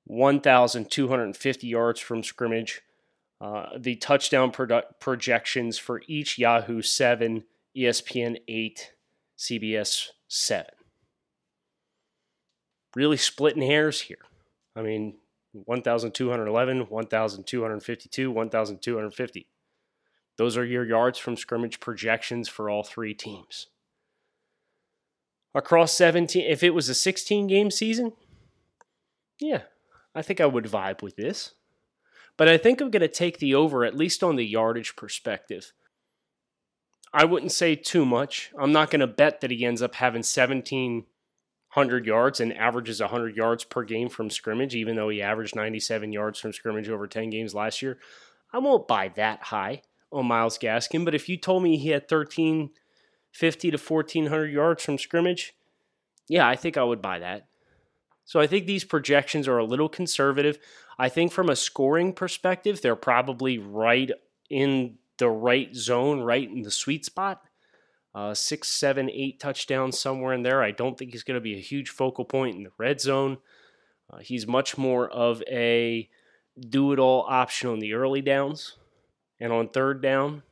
1,250 0.04 1.66
yards 1.66 2.00
from 2.00 2.23
scrimmage. 2.23 2.83
Uh, 3.40 3.66
the 3.78 3.95
touchdown 3.97 4.52
projections 5.00 5.78
for 5.78 6.02
each 6.09 6.38
Yahoo 6.38 6.83
7, 6.83 7.45
ESPN 7.76 8.38
8, 8.49 8.92
CBS 9.38 10.09
7. 10.26 10.66
Really 12.97 13.16
splitting 13.16 13.62
hairs 13.62 14.02
here. 14.02 14.18
I 14.75 14.83
mean, 14.83 15.18
1,211, 15.52 16.87
1,252, 16.88 18.30
1,250. 18.30 19.47
Those 20.37 20.57
are 20.57 20.64
your 20.64 20.85
yards 20.85 21.18
from 21.18 21.37
scrimmage 21.37 21.80
projections 21.80 22.49
for 22.49 22.68
all 22.68 22.83
three 22.83 23.14
teams 23.14 23.68
across 25.54 25.92
17 25.95 26.45
if 26.49 26.62
it 26.62 26.71
was 26.71 26.88
a 26.88 26.95
16 26.95 27.47
game 27.47 27.71
season 27.71 28.12
yeah 29.40 29.62
i 30.14 30.23
think 30.23 30.40
i 30.40 30.47
would 30.47 30.64
vibe 30.64 31.02
with 31.02 31.16
this 31.16 31.54
but 32.38 32.49
i 32.49 32.57
think 32.57 32.80
i'm 32.80 32.90
going 32.90 33.02
to 33.02 33.09
take 33.09 33.38
the 33.38 33.54
over 33.54 33.85
at 33.85 33.95
least 33.95 34.23
on 34.23 34.37
the 34.37 34.47
yardage 34.47 34.97
perspective 34.97 35.73
i 37.12 37.25
wouldn't 37.25 37.52
say 37.52 37.75
too 37.75 38.07
much 38.07 38.50
i'm 38.59 38.73
not 38.73 38.90
going 38.90 39.00
to 39.00 39.07
bet 39.07 39.42
that 39.42 39.50
he 39.50 39.66
ends 39.66 39.83
up 39.83 39.97
having 39.97 40.21
1700 40.21 42.07
yards 42.07 42.40
and 42.40 42.57
averages 42.57 43.00
100 43.00 43.37
yards 43.37 43.64
per 43.64 43.85
game 43.85 44.09
from 44.09 44.30
scrimmage 44.30 44.75
even 44.75 44.97
though 44.97 45.11
he 45.11 45.21
averaged 45.21 45.54
97 45.54 46.12
yards 46.12 46.40
from 46.40 46.54
scrimmage 46.54 46.88
over 46.88 47.07
10 47.07 47.28
games 47.28 47.54
last 47.54 47.83
year 47.83 47.99
i 48.54 48.59
won't 48.59 48.88
buy 48.88 49.09
that 49.16 49.42
high 49.42 49.83
on 50.11 50.26
Myles 50.26 50.59
gaskin 50.59 51.04
but 51.04 51.14
if 51.14 51.28
you 51.28 51.37
told 51.37 51.62
me 51.62 51.76
he 51.76 51.90
had 51.90 52.11
1,350 52.11 53.71
to 53.71 53.76
1400 53.76 54.47
yards 54.47 54.85
from 54.85 54.99
scrimmage, 54.99 55.54
yeah, 56.28 56.47
I 56.47 56.57
think 56.57 56.76
I 56.76 56.85
would 56.85 57.02
buy 57.02 57.18
that. 57.21 57.47
So 58.25 58.40
I 58.40 58.47
think 58.47 58.66
these 58.66 58.85
projections 58.85 59.49
are 59.49 59.59
a 59.59 59.64
little 59.64 59.88
conservative. 59.88 60.59
I 60.99 61.09
think 61.09 61.33
from 61.33 61.49
a 61.49 61.57
scoring 61.57 62.12
perspective, 62.12 62.83
they're 62.83 62.97
probably 62.97 63.59
right 63.59 64.11
in 64.50 64.97
the 65.19 65.28
right 65.28 65.75
zone, 65.75 66.21
right 66.21 66.49
in 66.49 66.62
the 66.62 66.71
sweet 66.71 67.05
spot. 67.05 67.43
Uh, 68.14 68.35
six, 68.35 68.69
seven, 68.69 69.09
eight 69.11 69.38
touchdowns 69.38 69.99
somewhere 69.99 70.33
in 70.33 70.43
there. 70.43 70.62
I 70.62 70.73
don't 70.73 70.99
think 70.99 71.12
he's 71.12 71.23
going 71.23 71.37
to 71.37 71.40
be 71.40 71.55
a 71.55 71.61
huge 71.61 71.90
focal 71.90 72.25
point 72.25 72.57
in 72.57 72.64
the 72.64 72.73
red 72.78 73.00
zone. 73.00 73.38
Uh, 74.11 74.19
he's 74.19 74.47
much 74.47 74.78
more 74.78 75.09
of 75.09 75.43
a 75.49 76.09
do 76.59 76.93
it 76.93 76.99
all 76.99 77.25
option 77.28 77.71
on 77.71 77.78
the 77.78 77.93
early 77.93 78.23
downs 78.23 78.76
and 79.38 79.52
on 79.52 79.69
third 79.69 80.02
down. 80.02 80.43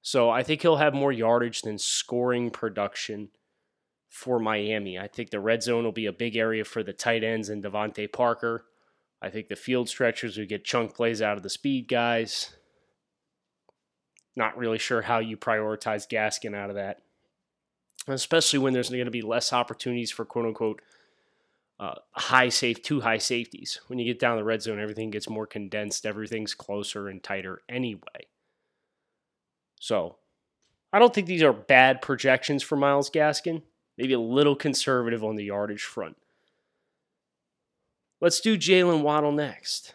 So 0.00 0.30
I 0.30 0.42
think 0.42 0.62
he'll 0.62 0.76
have 0.76 0.94
more 0.94 1.12
yardage 1.12 1.62
than 1.62 1.78
scoring 1.78 2.50
production 2.50 3.28
for 4.08 4.38
Miami. 4.38 4.98
I 4.98 5.08
think 5.08 5.30
the 5.30 5.40
red 5.40 5.62
zone 5.62 5.84
will 5.84 5.92
be 5.92 6.06
a 6.06 6.12
big 6.12 6.36
area 6.36 6.64
for 6.64 6.82
the 6.82 6.92
tight 6.92 7.24
ends 7.24 7.48
and 7.48 7.64
DeVante 7.64 8.10
Parker. 8.12 8.64
I 9.24 9.30
think 9.30 9.48
the 9.48 9.56
field 9.56 9.88
stretchers 9.88 10.36
would 10.36 10.50
get 10.50 10.66
chunk 10.66 10.94
plays 10.94 11.22
out 11.22 11.38
of 11.38 11.42
the 11.42 11.48
speed 11.48 11.88
guys. 11.88 12.52
Not 14.36 14.58
really 14.58 14.78
sure 14.78 15.00
how 15.00 15.18
you 15.20 15.38
prioritize 15.38 16.06
Gaskin 16.06 16.54
out 16.54 16.68
of 16.68 16.76
that, 16.76 16.98
especially 18.06 18.58
when 18.58 18.74
there's 18.74 18.90
going 18.90 19.06
to 19.06 19.10
be 19.10 19.22
less 19.22 19.50
opportunities 19.54 20.10
for 20.10 20.26
quote 20.26 20.44
unquote 20.44 20.82
uh, 21.80 21.94
high 22.12 22.50
safe, 22.50 22.82
two 22.82 23.00
high 23.00 23.16
safeties. 23.16 23.80
When 23.86 23.98
you 23.98 24.04
get 24.04 24.20
down 24.20 24.36
the 24.36 24.44
red 24.44 24.60
zone, 24.60 24.78
everything 24.78 25.10
gets 25.10 25.30
more 25.30 25.46
condensed, 25.46 26.04
everything's 26.04 26.52
closer 26.52 27.08
and 27.08 27.22
tighter 27.22 27.62
anyway. 27.66 28.28
So 29.80 30.16
I 30.92 30.98
don't 30.98 31.14
think 31.14 31.28
these 31.28 31.42
are 31.42 31.54
bad 31.54 32.02
projections 32.02 32.62
for 32.62 32.76
Myles 32.76 33.08
Gaskin. 33.08 33.62
Maybe 33.96 34.12
a 34.12 34.20
little 34.20 34.56
conservative 34.56 35.24
on 35.24 35.36
the 35.36 35.44
yardage 35.44 35.84
front. 35.84 36.18
Let's 38.24 38.40
do 38.40 38.56
Jaylen 38.56 39.02
Waddle 39.02 39.32
next. 39.32 39.92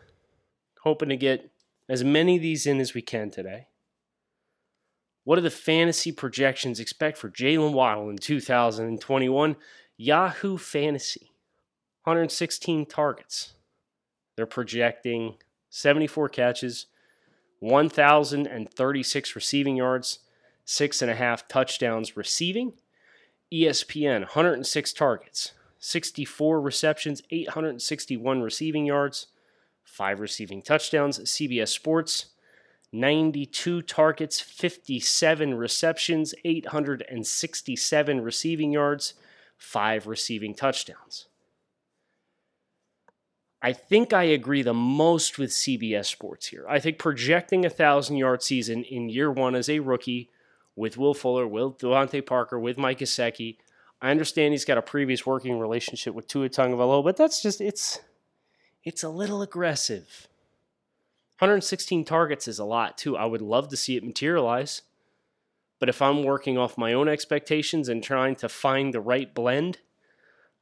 Hoping 0.84 1.10
to 1.10 1.18
get 1.18 1.50
as 1.90 2.04
many 2.04 2.36
of 2.36 2.44
these 2.44 2.68
in 2.68 2.80
as 2.80 2.94
we 2.94 3.02
can 3.02 3.32
today. 3.32 3.70
What 5.24 5.38
do 5.38 5.42
the 5.42 5.50
fantasy 5.50 6.12
projections 6.12 6.80
expect 6.80 7.18
for 7.18 7.32
Jaylen 7.32 7.74
Waddle 7.74 8.08
in 8.08 8.20
2021? 8.20 9.56
Yahoo 9.98 10.60
Fantasy, 10.60 11.32
116 12.04 12.86
targets. 12.86 13.54
They're 14.36 14.46
projecting 14.46 15.38
74 15.72 16.30
catches, 16.30 16.86
1,036 17.62 19.36
receiving 19.36 19.76
yards, 19.76 20.20
six 20.64 21.02
and 21.02 21.10
a 21.10 21.16
half 21.16 21.48
touchdowns 21.48 22.16
receiving. 22.16 22.74
ESPN, 23.52 24.20
106 24.20 24.94
targets, 24.94 25.54
64 25.80 26.62
receptions, 26.62 27.22
861 27.32 28.42
receiving 28.42 28.86
yards, 28.86 29.28
five 29.84 30.20
receiving 30.20 30.62
touchdowns. 30.62 31.20
CBS 31.20 31.70
Sports, 31.70 32.28
92 32.92 33.82
targets, 33.84 34.40
57 34.40 35.54
receptions, 35.56 36.36
867 36.44 38.22
receiving 38.22 38.72
yards, 38.72 39.14
five 39.58 40.08
receiving 40.08 40.54
touchdowns. 40.54 41.28
I 43.62 43.74
think 43.74 44.14
I 44.14 44.24
agree 44.24 44.62
the 44.62 44.74
most 44.74 45.38
with 45.38 45.50
CBS 45.50 46.06
Sports 46.06 46.48
here. 46.48 46.66
I 46.70 46.80
think 46.80 46.98
projecting 46.98 47.66
a 47.66 47.70
thousand 47.70 48.16
yard 48.18 48.42
season 48.42 48.84
in 48.84 49.10
year 49.10 49.32
one 49.32 49.54
as 49.54 49.70
a 49.70 49.80
rookie 49.80 50.30
with 50.78 50.98
Will 50.98 51.14
Fuller, 51.14 51.46
with 51.46 51.78
DeVante 51.80 52.26
Parker, 52.26 52.58
with 52.58 52.78
Mike 52.78 53.00
Gesicki. 53.00 53.58
I 54.02 54.12
understand 54.12 54.54
he's 54.54 54.66
got 54.66 54.78
a 54.78 54.82
previous 54.82 55.26
working 55.26 55.60
relationship 55.60 56.14
with 56.14 56.28
Tua 56.28 56.50
Tagovailoa, 56.50 57.04
but 57.04 57.18
that's 57.18 57.42
just 57.42 57.60
it's 57.60 58.00
it's 58.84 59.04
a 59.04 59.10
little 59.10 59.42
aggressive. 59.42 60.28
116 61.40 62.06
targets 62.06 62.48
is 62.48 62.60
a 62.60 62.66
lot 62.66 62.98
too. 62.98 63.18
I 63.18 63.26
would 63.26 63.42
love 63.42 63.70
to 63.70 63.78
see 63.78 63.96
it 63.96 64.04
materialize. 64.04 64.82
But 65.80 65.90
if 65.90 66.02
I'm 66.02 66.24
working 66.24 66.58
off 66.58 66.78
my 66.78 66.94
own 66.94 67.08
expectations 67.08 67.88
and 67.88 68.04
trying 68.04 68.36
to 68.38 68.50
find 68.50 68.94
the 68.94 69.00
right 69.00 69.34
blend, 69.34 69.78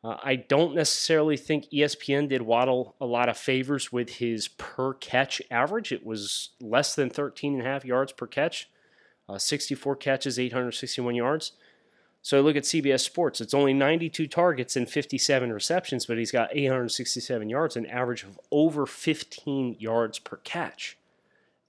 uh, 0.04 0.18
I 0.24 0.36
don't 0.36 0.76
necessarily 0.76 1.38
think 1.38 1.72
ESPN 1.72 2.30
did 2.30 2.44
Waddle 2.44 2.96
a 3.02 3.06
lot 3.06 3.30
of 3.30 3.38
favors 3.38 3.92
with 3.92 4.18
his 4.18 4.48
per 4.48 4.94
catch 4.94 5.42
average. 5.50 5.92
It 5.92 6.06
was 6.06 6.52
less 6.62 6.94
than 6.94 7.10
13 7.10 7.54
and 7.54 7.62
a 7.64 7.66
half 7.66 7.84
yards 7.84 8.12
per 8.12 8.28
catch, 8.28 8.70
uh, 9.28 9.40
64 9.40 9.96
catches, 9.96 10.38
861 10.38 11.16
yards. 11.16 11.54
So 12.28 12.42
look 12.42 12.58
at 12.58 12.64
CBS 12.64 13.06
Sports. 13.06 13.40
It's 13.40 13.54
only 13.54 13.74
92 13.74 14.28
targets 14.28 14.76
and 14.76 14.90
57 14.90 15.54
receptions, 15.54 16.06
but 16.06 16.18
he's 16.18 16.30
got 16.30 16.50
867 16.52 17.48
yards, 17.48 17.78
an 17.78 17.86
average 17.86 18.24
of 18.24 18.38
over 18.52 18.86
15 18.86 19.78
yards 19.80 20.20
per 20.20 20.36
catch. 20.44 20.98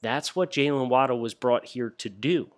That's 0.02 0.34
what 0.34 0.50
Jaylen 0.50 0.88
Waddle 0.88 1.20
was 1.20 1.32
brought 1.32 1.66
here 1.66 1.90
to 1.98 2.08
do. 2.08 2.50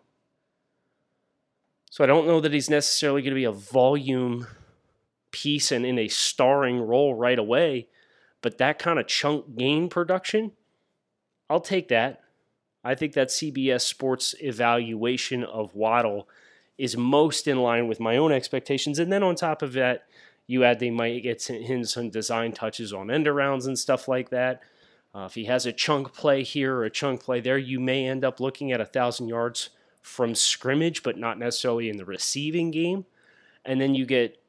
So 1.90 2.02
I 2.02 2.07
don't 2.07 2.26
know 2.26 2.40
that 2.40 2.54
he's 2.54 2.71
necessarily 2.71 3.21
going 3.21 3.33
to 3.33 3.38
be 3.38 3.45
a 3.45 3.52
volume 3.52 4.47
piece 5.30 5.71
and 5.71 5.85
in 5.85 5.99
a 5.99 6.09
starring 6.09 6.80
role 6.80 7.14
right 7.14 7.38
away, 7.38 7.87
but 8.40 8.57
that 8.57 8.78
kind 8.78 8.99
of 8.99 9.09
chunk 9.09 9.59
gain 9.59 9.90
production, 9.90 10.52
I'll 11.50 11.61
take 11.61 11.88
that. 11.88 12.23
I 12.83 12.95
think 12.95 13.12
that 13.12 13.28
CBS 13.28 13.83
Sports 13.83 14.35
evaluation 14.40 15.45
of 15.45 15.75
Waddle 15.75 16.26
is 16.80 16.96
most 16.96 17.46
in 17.46 17.58
line 17.58 17.87
with 17.87 18.00
my 18.00 18.16
own 18.16 18.32
expectations. 18.32 18.99
And 18.99 19.12
then 19.12 19.22
on 19.22 19.34
top 19.34 19.60
of 19.60 19.75
that, 19.75 20.06
you 20.46 20.64
add 20.64 20.80
they 20.80 20.90
might 20.90 21.22
get 21.22 21.42
him 21.44 21.84
some 21.84 22.08
design 22.08 22.52
touches 22.52 22.92
on 22.92 23.10
end 23.10 23.26
arounds 23.26 23.66
and 23.66 23.78
stuff 23.78 24.08
like 24.08 24.30
that. 24.30 24.62
Uh, 25.14 25.26
if 25.26 25.34
he 25.34 25.44
has 25.44 25.66
a 25.66 25.72
chunk 25.72 26.14
play 26.14 26.42
here 26.42 26.75
or 26.75 26.84
a 26.84 26.90
chunk 26.90 27.22
play 27.22 27.40
there, 27.40 27.58
you 27.58 27.78
may 27.78 28.06
end 28.06 28.25
up 28.25 28.40
looking 28.40 28.72
at 28.72 28.80
a 28.80 28.87
thousand 28.87 29.28
yards 29.28 29.68
from 30.00 30.34
scrimmage, 30.34 31.02
but 31.02 31.18
not 31.18 31.38
necessarily 31.38 31.90
in 31.90 31.99
the 31.99 32.04
receiving 32.04 32.70
game. 32.70 33.04
And 33.64 33.78
then 33.78 33.94
you 33.94 34.06
get 34.06 34.40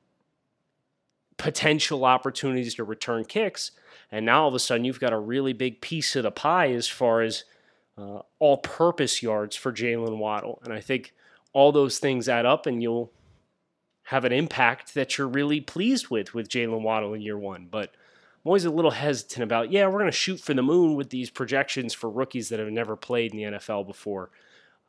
potential 1.37 2.05
opportunities 2.05 2.75
to 2.75 2.83
return 2.85 3.25
kicks. 3.25 3.71
And 4.09 4.25
now 4.25 4.43
all 4.43 4.47
of 4.47 4.55
a 4.55 4.59
sudden, 4.59 4.85
you've 4.85 4.99
got 4.99 5.11
a 5.11 5.19
really 5.19 5.53
big 5.53 5.81
piece 5.81 6.15
of 6.15 6.23
the 6.23 6.31
pie 6.31 6.71
as 6.71 6.87
far 6.87 7.21
as 7.21 7.43
uh, 7.97 8.21
all 8.39 8.57
purpose 8.57 9.21
yards 9.21 9.55
for 9.55 9.73
Jaylen 9.73 10.17
Waddle. 10.17 10.61
And 10.63 10.71
I 10.71 10.79
think 10.79 11.13
all 11.53 11.71
those 11.71 11.99
things 11.99 12.29
add 12.29 12.45
up, 12.45 12.65
and 12.65 12.81
you'll 12.81 13.11
have 14.03 14.25
an 14.25 14.31
impact 14.31 14.93
that 14.93 15.17
you're 15.17 15.27
really 15.27 15.61
pleased 15.61 16.09
with 16.09 16.33
with 16.33 16.49
Jaylen 16.49 16.81
Waddle 16.81 17.13
in 17.13 17.21
year 17.21 17.37
one. 17.37 17.67
But 17.69 17.91
I'm 18.43 18.49
always 18.49 18.65
a 18.65 18.71
little 18.71 18.91
hesitant 18.91 19.43
about, 19.43 19.71
yeah, 19.71 19.85
we're 19.87 19.99
going 19.99 20.05
to 20.05 20.11
shoot 20.11 20.39
for 20.39 20.53
the 20.53 20.63
moon 20.63 20.95
with 20.95 21.09
these 21.09 21.29
projections 21.29 21.93
for 21.93 22.09
rookies 22.09 22.49
that 22.49 22.59
have 22.59 22.71
never 22.71 22.95
played 22.95 23.33
in 23.33 23.37
the 23.37 23.57
NFL 23.57 23.85
before. 23.85 24.31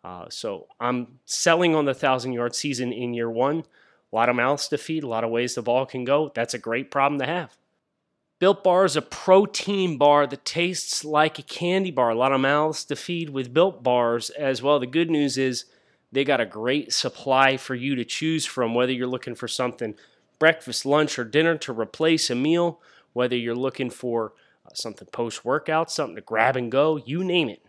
Uh, 0.02 0.26
so 0.30 0.66
I'm 0.80 1.18
selling 1.26 1.74
on 1.74 1.84
the 1.84 1.94
thousand 1.94 2.32
yard 2.32 2.54
season 2.54 2.92
in 2.92 3.14
year 3.14 3.30
one. 3.30 3.64
A 4.12 4.16
lot 4.16 4.28
of 4.28 4.36
mouths 4.36 4.68
to 4.68 4.78
feed, 4.78 5.04
a 5.04 5.08
lot 5.08 5.24
of 5.24 5.30
ways 5.30 5.54
the 5.54 5.62
ball 5.62 5.86
can 5.86 6.04
go. 6.04 6.32
That's 6.34 6.54
a 6.54 6.58
great 6.58 6.90
problem 6.90 7.18
to 7.20 7.26
have. 7.26 7.56
Built 8.38 8.64
Bar 8.64 8.84
is 8.84 8.96
a 8.96 9.02
protein 9.02 9.98
bar 9.98 10.26
that 10.26 10.44
tastes 10.44 11.04
like 11.04 11.38
a 11.38 11.42
candy 11.42 11.92
bar. 11.92 12.10
A 12.10 12.14
lot 12.16 12.32
of 12.32 12.40
mouths 12.40 12.84
to 12.86 12.96
feed 12.96 13.30
with 13.30 13.54
Built 13.54 13.84
Bars 13.84 14.30
as 14.30 14.60
well. 14.60 14.80
The 14.80 14.86
good 14.86 15.10
news 15.10 15.38
is 15.38 15.66
they 16.12 16.24
got 16.24 16.40
a 16.40 16.46
great 16.46 16.92
supply 16.92 17.56
for 17.56 17.74
you 17.74 17.94
to 17.96 18.04
choose 18.04 18.44
from, 18.44 18.74
whether 18.74 18.92
you're 18.92 19.06
looking 19.06 19.34
for 19.34 19.48
something 19.48 19.94
breakfast, 20.38 20.84
lunch, 20.84 21.18
or 21.18 21.24
dinner 21.24 21.56
to 21.56 21.72
replace 21.72 22.28
a 22.28 22.34
meal, 22.34 22.80
whether 23.12 23.36
you're 23.36 23.54
looking 23.54 23.90
for 23.90 24.32
uh, 24.66 24.70
something 24.74 25.08
post 25.12 25.44
workout, 25.44 25.90
something 25.90 26.16
to 26.16 26.20
grab 26.20 26.56
and 26.56 26.70
go, 26.70 26.96
you 26.96 27.24
name 27.24 27.48
it. 27.48 27.62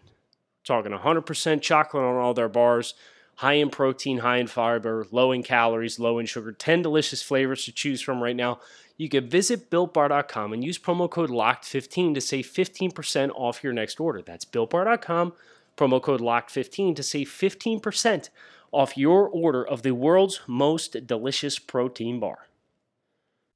Talking 0.63 0.91
100% 0.91 1.62
chocolate 1.62 2.03
on 2.03 2.15
all 2.15 2.33
their 2.33 2.50
bars, 2.50 2.95
high 3.35 3.53
in 3.53 3.69
protein, 3.69 4.19
high 4.19 4.38
in 4.38 4.47
fiber, 4.47 5.05
low 5.12 5.31
in 5.31 5.43
calories, 5.43 6.00
low 6.00 6.19
in 6.19 6.25
sugar, 6.25 6.51
10 6.51 6.81
delicious 6.81 7.21
flavors 7.21 7.65
to 7.65 7.71
choose 7.71 8.01
from 8.01 8.21
right 8.21 8.35
now. 8.35 8.59
You 8.97 9.09
can 9.09 9.29
visit 9.29 9.69
builtbar.com 9.69 10.53
and 10.53 10.63
use 10.63 10.77
promo 10.77 11.09
code 11.09 11.29
LOCKED15 11.29 12.13
to 12.15 12.21
save 12.21 12.47
15% 12.47 13.31
off 13.35 13.63
your 13.63 13.73
next 13.73 14.00
order. 14.00 14.21
That's 14.21 14.45
builtbar.com, 14.45 15.33
promo 15.77 16.01
code 16.01 16.21
LOCKED15 16.21 16.95
to 16.95 17.03
save 17.03 17.27
15% 17.29 18.29
off 18.71 18.97
your 18.97 19.27
order 19.27 19.65
of 19.65 19.83
the 19.83 19.93
world's 19.93 20.41
most 20.47 21.05
delicious 21.05 21.59
protein 21.59 22.19
bar. 22.19 22.47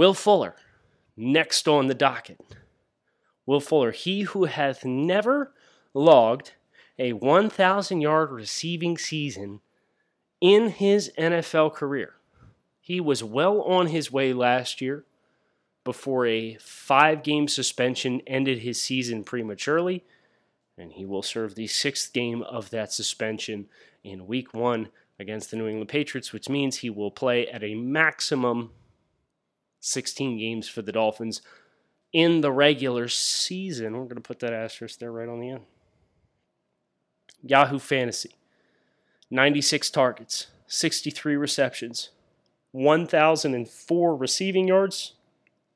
Will 0.00 0.14
Fuller, 0.14 0.56
next 1.14 1.68
on 1.68 1.86
the 1.86 1.94
docket. 1.94 2.40
Will 3.44 3.60
Fuller, 3.60 3.90
he 3.90 4.22
who 4.22 4.46
hath 4.46 4.82
never 4.82 5.52
logged 5.92 6.52
a 6.98 7.12
1,000 7.12 8.00
yard 8.00 8.30
receiving 8.30 8.96
season 8.96 9.60
in 10.40 10.70
his 10.70 11.12
NFL 11.18 11.74
career. 11.74 12.14
He 12.80 12.98
was 12.98 13.22
well 13.22 13.60
on 13.60 13.88
his 13.88 14.10
way 14.10 14.32
last 14.32 14.80
year 14.80 15.04
before 15.84 16.24
a 16.24 16.54
five 16.54 17.22
game 17.22 17.46
suspension 17.46 18.22
ended 18.26 18.60
his 18.60 18.80
season 18.80 19.22
prematurely, 19.22 20.02
and 20.78 20.92
he 20.92 21.04
will 21.04 21.22
serve 21.22 21.56
the 21.56 21.66
sixth 21.66 22.14
game 22.14 22.40
of 22.44 22.70
that 22.70 22.90
suspension 22.90 23.66
in 24.02 24.26
week 24.26 24.54
one 24.54 24.88
against 25.18 25.50
the 25.50 25.58
New 25.58 25.68
England 25.68 25.90
Patriots, 25.90 26.32
which 26.32 26.48
means 26.48 26.78
he 26.78 26.88
will 26.88 27.10
play 27.10 27.46
at 27.48 27.62
a 27.62 27.74
maximum 27.74 28.70
16 29.80 30.38
games 30.38 30.68
for 30.68 30.82
the 30.82 30.92
Dolphins 30.92 31.42
in 32.12 32.40
the 32.40 32.52
regular 32.52 33.08
season. 33.08 33.96
We're 33.96 34.04
going 34.04 34.16
to 34.16 34.20
put 34.20 34.40
that 34.40 34.52
asterisk 34.52 34.98
there 34.98 35.12
right 35.12 35.28
on 35.28 35.40
the 35.40 35.50
end. 35.50 35.64
Yahoo 37.42 37.78
Fantasy 37.78 38.36
96 39.30 39.90
targets, 39.90 40.48
63 40.66 41.36
receptions, 41.36 42.10
1,004 42.72 44.16
receiving 44.16 44.68
yards, 44.68 45.14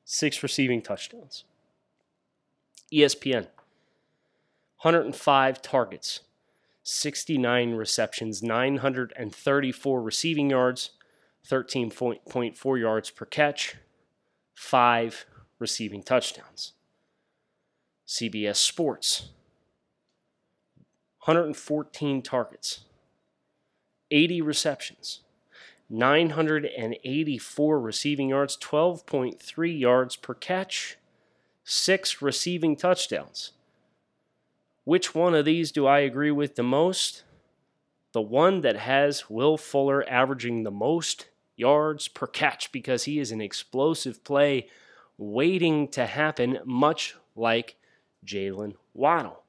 six 0.03 0.43
receiving 0.43 0.81
touchdowns. 0.81 1.43
ESPN 2.93 3.47
105 4.81 5.61
targets, 5.61 6.19
69 6.83 7.73
receptions, 7.73 8.43
934 8.43 10.01
receiving 10.01 10.51
yards, 10.51 10.91
13.4 11.49 12.79
yards 12.79 13.09
per 13.09 13.25
catch, 13.25 13.75
five 14.55 15.27
receiving 15.59 16.01
touchdowns. 16.01 16.73
CBS 18.07 18.55
Sports, 18.55 19.29
114 21.25 22.21
targets, 22.21 22.81
80 24.11 24.41
receptions, 24.41 25.21
984 25.89 27.79
receiving 27.79 28.29
yards, 28.29 28.57
12.3 28.57 29.79
yards 29.79 30.15
per 30.15 30.33
catch, 30.33 30.97
six 31.63 32.21
receiving 32.21 32.75
touchdowns. 32.75 33.51
Which 34.83 35.15
one 35.15 35.33
of 35.33 35.45
these 35.45 35.71
do 35.71 35.87
I 35.87 35.99
agree 35.99 36.31
with 36.31 36.55
the 36.55 36.63
most? 36.63 37.23
The 38.13 38.21
one 38.21 38.61
that 38.61 38.77
has 38.77 39.29
Will 39.29 39.57
Fuller 39.57 40.07
averaging 40.07 40.63
the 40.63 40.71
most 40.71 41.27
yards 41.55 42.07
per 42.07 42.27
catch 42.27 42.71
because 42.71 43.03
he 43.03 43.19
is 43.19 43.31
an 43.31 43.41
explosive 43.41 44.23
play 44.23 44.67
waiting 45.17 45.87
to 45.89 46.05
happen, 46.05 46.59
much 46.65 47.15
like 47.35 47.75
Jaylen 48.25 48.73
Waddle. 48.93 49.41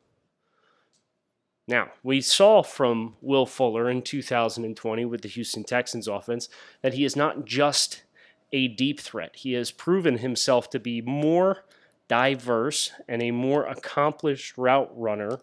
Now, 1.68 1.90
we 2.04 2.20
saw 2.20 2.62
from 2.62 3.16
Will 3.20 3.46
Fuller 3.46 3.90
in 3.90 4.02
2020 4.02 5.04
with 5.04 5.22
the 5.22 5.28
Houston 5.28 5.64
Texans 5.64 6.06
offense 6.06 6.48
that 6.80 6.94
he 6.94 7.04
is 7.04 7.16
not 7.16 7.44
just 7.44 8.04
a 8.52 8.68
deep 8.68 9.00
threat. 9.00 9.36
He 9.36 9.54
has 9.54 9.72
proven 9.72 10.18
himself 10.18 10.70
to 10.70 10.78
be 10.78 11.00
more 11.00 11.64
diverse 12.06 12.92
and 13.08 13.20
a 13.20 13.32
more 13.32 13.66
accomplished 13.66 14.56
route 14.56 14.90
runner 14.94 15.40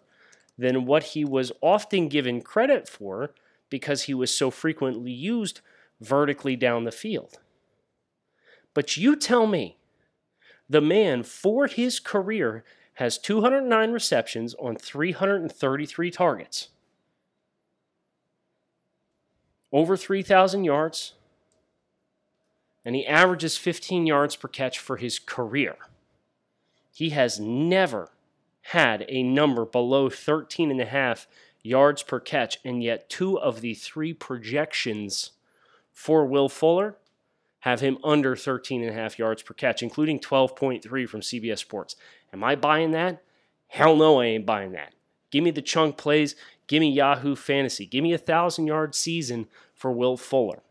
than 0.56 0.86
what 0.86 1.02
he 1.02 1.24
was 1.26 1.52
often 1.60 2.08
given 2.08 2.40
credit 2.40 2.88
for 2.88 3.34
because 3.68 4.02
he 4.02 4.14
was 4.14 4.34
so 4.34 4.50
frequently 4.50 5.12
used 5.12 5.60
vertically 6.04 6.56
down 6.56 6.84
the 6.84 6.92
field. 6.92 7.38
But 8.74 8.96
you 8.96 9.16
tell 9.16 9.46
me, 9.46 9.78
the 10.68 10.80
man 10.80 11.22
for 11.22 11.66
his 11.66 12.00
career 12.00 12.64
has 12.94 13.18
209 13.18 13.92
receptions 13.92 14.54
on 14.54 14.76
333 14.76 16.10
targets, 16.10 16.68
over 19.72 19.96
3,000 19.96 20.64
yards, 20.64 21.14
and 22.84 22.94
he 22.94 23.06
averages 23.06 23.56
15 23.56 24.06
yards 24.06 24.36
per 24.36 24.48
catch 24.48 24.78
for 24.78 24.96
his 24.96 25.18
career. 25.18 25.76
He 26.92 27.10
has 27.10 27.40
never 27.40 28.12
had 28.68 29.04
a 29.08 29.22
number 29.22 29.64
below 29.64 30.08
13 30.08 30.70
and 30.70 30.80
a 30.80 30.86
half 30.86 31.26
yards 31.62 32.02
per 32.02 32.20
catch, 32.20 32.58
and 32.64 32.82
yet 32.82 33.08
two 33.08 33.38
of 33.38 33.60
the 33.60 33.74
three 33.74 34.12
projections 34.12 35.32
for 35.94 36.26
Will 36.26 36.50
Fuller 36.50 36.98
have 37.60 37.80
him 37.80 37.96
under 38.04 38.36
13 38.36 38.82
and 38.82 38.90
a 38.90 38.94
half 38.94 39.18
yards 39.18 39.42
per 39.42 39.54
catch, 39.54 39.82
including 39.82 40.20
12.3 40.20 41.08
from 41.08 41.22
CBS 41.22 41.58
Sports. 41.58 41.96
Am 42.30 42.44
I 42.44 42.56
buying 42.56 42.90
that? 42.90 43.22
Hell 43.68 43.96
no, 43.96 44.20
I 44.20 44.26
ain't 44.26 44.44
buying 44.44 44.72
that. 44.72 44.92
Give 45.30 45.42
me 45.42 45.50
the 45.50 45.62
chunk 45.62 45.96
plays. 45.96 46.36
Give 46.66 46.80
me 46.80 46.90
Yahoo 46.90 47.34
Fantasy. 47.34 47.86
Give 47.86 48.02
me 48.02 48.12
a 48.12 48.18
thousand 48.18 48.66
yard 48.66 48.94
season 48.94 49.46
for 49.74 49.90
Will 49.90 50.18
Fuller. 50.18 50.62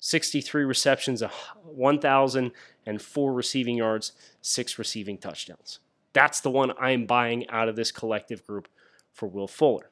63 0.00 0.64
receptions, 0.64 1.22
1,004 1.64 3.32
receiving 3.32 3.76
yards, 3.76 4.12
six 4.40 4.78
receiving 4.78 5.18
touchdowns. 5.18 5.80
That's 6.12 6.40
the 6.40 6.50
one 6.50 6.72
I'm 6.80 7.04
buying 7.04 7.48
out 7.50 7.68
of 7.68 7.76
this 7.76 7.92
collective 7.92 8.46
group 8.46 8.68
for 9.12 9.28
Will 9.28 9.48
Fuller. 9.48 9.90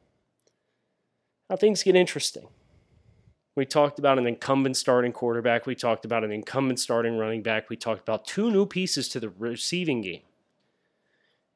Now 1.50 1.56
things 1.56 1.82
get 1.82 1.94
interesting. 1.94 2.48
We 3.56 3.64
talked 3.64 3.98
about 3.98 4.18
an 4.18 4.26
incumbent 4.26 4.76
starting 4.76 5.12
quarterback. 5.12 5.64
We 5.64 5.74
talked 5.74 6.04
about 6.04 6.22
an 6.22 6.30
incumbent 6.30 6.78
starting 6.78 7.16
running 7.16 7.42
back. 7.42 7.70
We 7.70 7.76
talked 7.76 8.02
about 8.02 8.26
two 8.26 8.50
new 8.50 8.66
pieces 8.66 9.08
to 9.08 9.20
the 9.20 9.30
receiving 9.30 10.02
game 10.02 10.20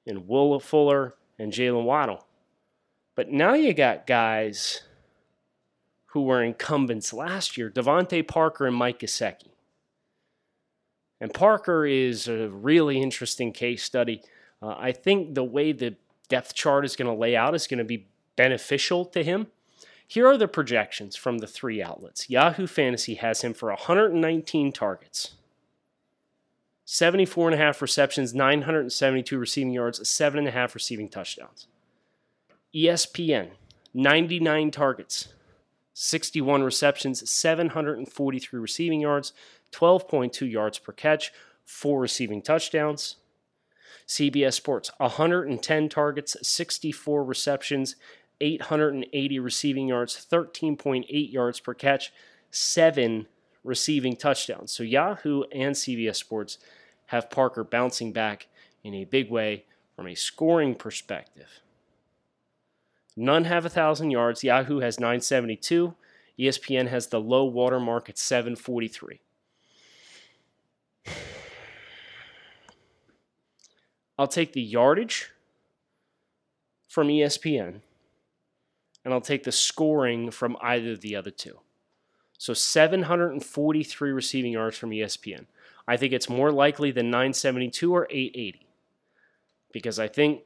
in 0.06 0.26
Will 0.26 0.58
Fuller 0.60 1.14
and 1.38 1.52
Jaylen 1.52 1.84
Waddle. 1.84 2.26
But 3.14 3.30
now 3.30 3.52
you 3.52 3.74
got 3.74 4.06
guys 4.06 4.82
who 6.06 6.22
were 6.22 6.42
incumbents 6.42 7.12
last 7.12 7.58
year 7.58 7.70
DeVante 7.70 8.26
Parker 8.26 8.66
and 8.66 8.74
Mike 8.74 9.00
Gesicki. 9.00 9.50
And 11.20 11.34
Parker 11.34 11.84
is 11.84 12.28
a 12.28 12.48
really 12.48 13.02
interesting 13.02 13.52
case 13.52 13.84
study. 13.84 14.22
Uh, 14.62 14.74
I 14.78 14.92
think 14.92 15.34
the 15.34 15.44
way 15.44 15.72
the 15.72 15.96
depth 16.30 16.54
chart 16.54 16.86
is 16.86 16.96
going 16.96 17.08
to 17.08 17.14
lay 17.14 17.36
out 17.36 17.54
is 17.54 17.66
going 17.66 17.78
to 17.78 17.84
be 17.84 18.06
beneficial 18.36 19.04
to 19.04 19.22
him 19.22 19.48
here 20.10 20.26
are 20.26 20.36
the 20.36 20.48
projections 20.48 21.14
from 21.14 21.38
the 21.38 21.46
three 21.46 21.80
outlets. 21.80 22.28
Yahoo 22.28 22.66
Fantasy 22.66 23.14
has 23.14 23.42
him 23.42 23.54
for 23.54 23.68
119 23.68 24.72
targets, 24.72 25.36
74 26.84 27.50
and 27.50 27.54
a 27.54 27.64
half 27.64 27.80
receptions, 27.80 28.34
972 28.34 29.38
receiving 29.38 29.72
yards, 29.72 30.08
seven 30.08 30.40
and 30.40 30.48
a 30.48 30.50
half 30.50 30.74
receiving 30.74 31.08
touchdowns. 31.08 31.68
ESPN, 32.74 33.50
99 33.94 34.72
targets, 34.72 35.28
61 35.94 36.64
receptions, 36.64 37.30
743 37.30 38.58
receiving 38.58 39.00
yards, 39.00 39.32
12.2 39.70 40.50
yards 40.50 40.80
per 40.80 40.90
catch, 40.90 41.32
four 41.64 42.00
receiving 42.00 42.42
touchdowns. 42.42 43.14
CBS 44.08 44.54
Sports, 44.54 44.90
110 44.96 45.88
targets, 45.88 46.36
64 46.42 47.22
receptions, 47.22 47.94
880 48.40 49.38
receiving 49.38 49.88
yards, 49.88 50.26
13.8 50.30 51.32
yards 51.32 51.60
per 51.60 51.74
catch, 51.74 52.12
seven 52.50 53.26
receiving 53.62 54.16
touchdowns. 54.16 54.72
So 54.72 54.82
Yahoo 54.82 55.44
and 55.52 55.74
CBS 55.74 56.16
Sports 56.16 56.58
have 57.06 57.30
Parker 57.30 57.64
bouncing 57.64 58.12
back 58.12 58.46
in 58.82 58.94
a 58.94 59.04
big 59.04 59.30
way 59.30 59.64
from 59.94 60.06
a 60.06 60.14
scoring 60.14 60.74
perspective. 60.74 61.60
None 63.16 63.44
have 63.44 63.64
1,000 63.64 64.10
yards. 64.10 64.42
Yahoo 64.42 64.78
has 64.78 64.98
972. 64.98 65.94
ESPN 66.38 66.88
has 66.88 67.08
the 67.08 67.20
low 67.20 67.44
water 67.44 67.78
mark 67.78 68.08
at 68.08 68.16
743. 68.16 69.20
I'll 74.18 74.26
take 74.26 74.52
the 74.52 74.62
yardage 74.62 75.30
from 76.88 77.08
ESPN 77.08 77.80
and 79.04 79.14
I'll 79.14 79.20
take 79.20 79.44
the 79.44 79.52
scoring 79.52 80.30
from 80.30 80.56
either 80.60 80.92
of 80.92 81.00
the 81.00 81.16
other 81.16 81.30
two. 81.30 81.58
So 82.38 82.54
743 82.54 84.10
receiving 84.12 84.52
yards 84.52 84.76
from 84.76 84.90
ESPN. 84.90 85.46
I 85.86 85.96
think 85.96 86.12
it's 86.12 86.28
more 86.28 86.52
likely 86.52 86.90
than 86.90 87.10
972 87.10 87.92
or 87.94 88.06
880 88.10 88.66
because 89.72 89.98
I 89.98 90.08
think 90.08 90.42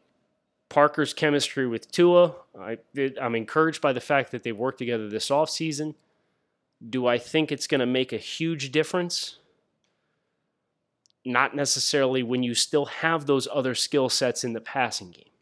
Parker's 0.69 1.15
chemistry 1.15 1.67
with 1.67 1.91
Tua, 1.91 2.35
I, 2.59 2.79
am 2.97 3.35
encouraged 3.35 3.81
by 3.81 3.93
the 3.93 4.01
fact 4.01 4.33
that 4.33 4.43
they've 4.43 4.57
worked 4.57 4.79
together 4.79 5.09
this 5.09 5.29
offseason. 5.29 5.95
Do 6.89 7.07
I 7.07 7.19
think 7.19 7.53
it's 7.53 7.67
going 7.67 7.81
to 7.81 7.87
make 7.87 8.13
a 8.13 8.19
huge 8.19 8.73
difference? 8.73 9.39
Not 11.25 11.55
necessarily 11.55 12.23
when 12.23 12.43
you 12.43 12.55
still 12.55 12.87
have 12.87 13.27
those 13.27 13.49
other 13.53 13.75
skill 13.75 14.09
sets 14.09 14.45
in 14.45 14.53
the 14.53 14.61
passing 14.61 15.11
game. 15.11 15.34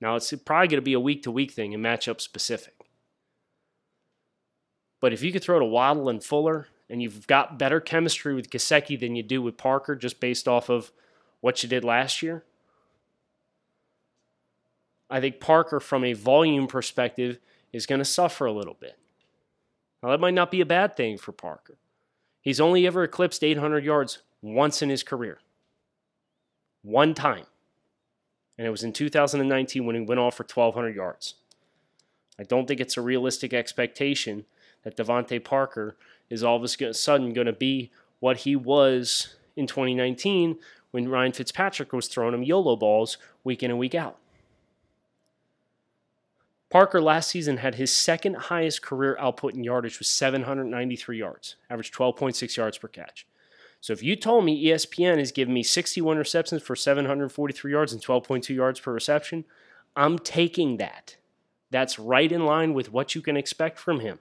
Now, 0.00 0.16
it's 0.16 0.32
probably 0.44 0.68
going 0.68 0.78
to 0.78 0.82
be 0.82 0.92
a 0.92 1.00
week 1.00 1.22
to 1.24 1.30
week 1.30 1.52
thing 1.52 1.74
and 1.74 1.84
matchup 1.84 2.20
specific. 2.20 2.74
But 5.00 5.12
if 5.12 5.22
you 5.22 5.32
could 5.32 5.42
throw 5.42 5.58
to 5.58 5.64
Waddle 5.64 6.08
and 6.08 6.22
Fuller 6.22 6.68
and 6.88 7.02
you've 7.02 7.26
got 7.26 7.58
better 7.58 7.80
chemistry 7.80 8.34
with 8.34 8.50
Gesicki 8.50 8.98
than 8.98 9.16
you 9.16 9.22
do 9.22 9.42
with 9.42 9.56
Parker 9.56 9.94
just 9.94 10.20
based 10.20 10.48
off 10.48 10.68
of 10.68 10.92
what 11.40 11.62
you 11.62 11.68
did 11.68 11.84
last 11.84 12.22
year, 12.22 12.44
I 15.10 15.20
think 15.20 15.40
Parker, 15.40 15.80
from 15.80 16.04
a 16.04 16.12
volume 16.12 16.66
perspective, 16.66 17.38
is 17.72 17.86
going 17.86 18.00
to 18.00 18.04
suffer 18.04 18.46
a 18.46 18.52
little 18.52 18.76
bit. 18.78 18.98
Now, 20.02 20.10
that 20.10 20.20
might 20.20 20.34
not 20.34 20.50
be 20.50 20.60
a 20.60 20.66
bad 20.66 20.96
thing 20.96 21.18
for 21.18 21.32
Parker. 21.32 21.78
He's 22.40 22.60
only 22.60 22.86
ever 22.86 23.02
eclipsed 23.02 23.42
800 23.42 23.84
yards 23.84 24.18
once 24.42 24.82
in 24.82 24.90
his 24.90 25.02
career. 25.02 25.38
One 26.82 27.14
time 27.14 27.44
and 28.58 28.66
it 28.66 28.70
was 28.70 28.82
in 28.82 28.92
2019 28.92 29.86
when 29.86 29.94
he 29.94 30.02
went 30.02 30.18
off 30.18 30.36
for 30.36 30.42
1,200 30.42 30.94
yards. 30.94 31.34
I 32.38 32.42
don't 32.42 32.66
think 32.66 32.80
it's 32.80 32.96
a 32.96 33.00
realistic 33.00 33.54
expectation 33.54 34.44
that 34.82 34.96
DeVante 34.96 35.42
Parker 35.42 35.96
is 36.28 36.42
all 36.44 36.56
of 36.56 36.64
a 36.64 36.94
sudden 36.94 37.32
going 37.32 37.46
to 37.46 37.52
be 37.52 37.90
what 38.20 38.38
he 38.38 38.56
was 38.56 39.36
in 39.56 39.66
2019 39.66 40.58
when 40.90 41.08
Ryan 41.08 41.32
Fitzpatrick 41.32 41.92
was 41.92 42.08
throwing 42.08 42.34
him 42.34 42.42
YOLO 42.42 42.76
balls 42.76 43.16
week 43.44 43.62
in 43.62 43.70
and 43.70 43.78
week 43.78 43.94
out. 43.94 44.18
Parker 46.70 47.00
last 47.00 47.30
season 47.30 47.58
had 47.58 47.76
his 47.76 47.94
second 47.94 48.34
highest 48.34 48.82
career 48.82 49.16
output 49.18 49.54
in 49.54 49.64
yardage 49.64 49.98
with 49.98 50.06
793 50.06 51.18
yards, 51.18 51.56
averaged 51.70 51.94
12.6 51.94 52.56
yards 52.56 52.76
per 52.76 52.88
catch. 52.88 53.26
So 53.80 53.92
if 53.92 54.02
you 54.02 54.16
told 54.16 54.44
me 54.44 54.66
ESPN 54.66 55.18
is 55.18 55.32
giving 55.32 55.54
me 55.54 55.62
61 55.62 56.18
receptions 56.18 56.62
for 56.62 56.74
743 56.74 57.70
yards 57.70 57.92
and 57.92 58.02
12.2 58.02 58.54
yards 58.54 58.80
per 58.80 58.92
reception, 58.92 59.44
I'm 59.94 60.18
taking 60.18 60.78
that. 60.78 61.16
That's 61.70 61.98
right 61.98 62.30
in 62.30 62.44
line 62.44 62.74
with 62.74 62.92
what 62.92 63.14
you 63.14 63.22
can 63.22 63.36
expect 63.36 63.78
from 63.78 64.00
him. 64.00 64.18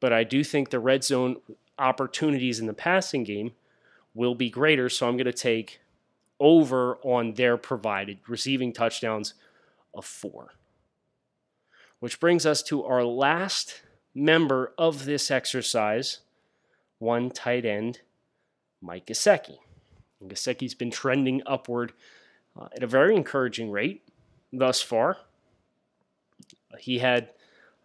But 0.00 0.12
I 0.12 0.24
do 0.24 0.42
think 0.42 0.70
the 0.70 0.80
red 0.80 1.04
zone 1.04 1.36
opportunities 1.78 2.58
in 2.60 2.66
the 2.66 2.74
passing 2.74 3.24
game 3.24 3.52
will 4.14 4.34
be 4.34 4.50
greater, 4.50 4.88
so 4.88 5.06
I'm 5.06 5.16
going 5.16 5.26
to 5.26 5.32
take 5.32 5.80
over 6.40 6.98
on 7.02 7.34
their 7.34 7.56
provided 7.56 8.18
receiving 8.26 8.72
touchdowns 8.72 9.34
of 9.94 10.04
four. 10.04 10.54
Which 12.00 12.20
brings 12.20 12.46
us 12.46 12.62
to 12.64 12.84
our 12.84 13.04
last 13.04 13.82
member 14.14 14.72
of 14.78 15.04
this 15.04 15.30
exercise 15.30 16.20
one 16.98 17.30
tight 17.30 17.64
end 17.64 18.00
Mike 18.80 19.06
Gesicki. 19.06 19.58
Gesicki's 20.26 20.74
been 20.74 20.90
trending 20.90 21.42
upward 21.46 21.92
uh, 22.58 22.68
at 22.74 22.82
a 22.82 22.86
very 22.86 23.14
encouraging 23.14 23.70
rate 23.70 24.02
thus 24.52 24.80
far. 24.80 25.18
He 26.78 26.98
had, 26.98 27.30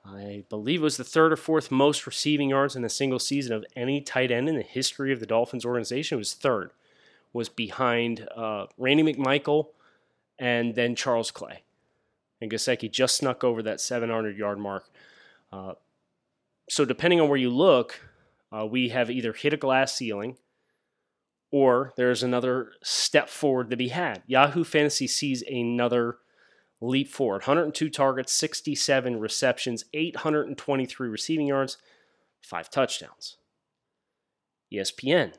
I 0.05 0.45
believe, 0.49 0.81
was 0.81 0.97
the 0.97 1.03
third 1.03 1.31
or 1.31 1.37
fourth 1.37 1.71
most 1.71 2.05
receiving 2.05 2.49
yards 2.49 2.75
in 2.75 2.83
a 2.83 2.89
single 2.89 3.19
season 3.19 3.53
of 3.53 3.65
any 3.75 4.01
tight 4.01 4.31
end 4.31 4.49
in 4.49 4.55
the 4.55 4.63
history 4.63 5.13
of 5.13 5.19
the 5.19 5.25
Dolphins 5.25 5.65
organization. 5.65 6.15
It 6.15 6.19
was 6.19 6.33
third, 6.33 6.71
was 7.31 7.49
behind 7.49 8.27
uh, 8.35 8.67
Randy 8.77 9.03
McMichael 9.03 9.67
and 10.39 10.75
then 10.75 10.95
Charles 10.95 11.31
Clay. 11.31 11.63
And 12.41 12.51
Gesicki 12.51 12.91
just 12.91 13.15
snuck 13.15 13.43
over 13.43 13.61
that 13.63 13.79
700 13.79 14.37
yard 14.37 14.59
mark. 14.59 14.89
Uh, 15.51 15.73
so, 16.69 16.83
depending 16.83 17.21
on 17.21 17.29
where 17.29 17.37
you 17.37 17.49
look, 17.49 18.01
uh, 18.51 18.65
we 18.65 18.89
have 18.89 19.09
either 19.09 19.33
hit 19.33 19.53
a 19.53 19.57
glass 19.57 19.93
ceiling 19.93 20.37
or 21.53 21.93
there's 21.97 22.23
another 22.23 22.71
step 22.81 23.29
forward 23.29 23.69
to 23.69 23.77
be 23.77 23.89
had. 23.89 24.23
Yahoo 24.25 24.63
Fantasy 24.63 25.05
sees 25.05 25.43
another 25.43 26.17
leap 26.81 27.07
forward 27.07 27.43
102 27.43 27.91
targets, 27.91 28.33
67 28.33 29.19
receptions, 29.19 29.85
823 29.93 31.07
receiving 31.07 31.45
yards, 31.45 31.77
five 32.41 32.71
touchdowns. 32.71 33.37
ESPN, 34.73 35.33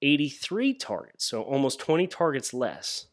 83 0.00 0.72
targets, 0.72 1.26
so 1.26 1.42
almost 1.42 1.78
20 1.80 2.06
targets 2.06 2.54
less, 2.54 3.08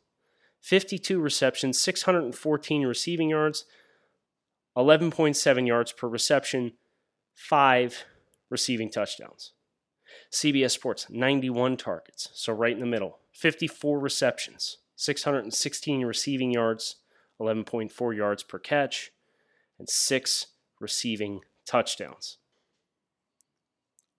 52 0.61 1.19
receptions, 1.19 1.77
614 1.77 2.85
receiving 2.85 3.31
yards, 3.31 3.65
11.7 4.77 5.67
yards 5.67 5.91
per 5.91 6.07
reception, 6.07 6.71
five 7.35 8.05
receiving 8.49 8.89
touchdowns. 8.89 9.51
CBS 10.33 10.71
Sports, 10.71 11.05
91 11.11 11.77
targets, 11.77 12.29
so 12.33 12.51
right 12.51 12.73
in 12.73 12.79
the 12.79 12.87
middle. 12.87 13.19
54 13.33 13.99
receptions, 13.99 14.77
616 14.95 16.03
receiving 16.03 16.51
yards, 16.51 16.95
11.4 17.39 18.15
yards 18.15 18.41
per 18.41 18.57
catch, 18.57 19.11
and 19.77 19.87
six 19.87 20.47
receiving 20.79 21.41
touchdowns. 21.67 22.37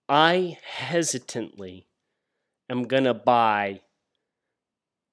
I 0.09 0.59
hesitantly 0.65 1.89
am 2.71 2.85
going 2.85 3.05
to 3.05 3.15
buy 3.15 3.81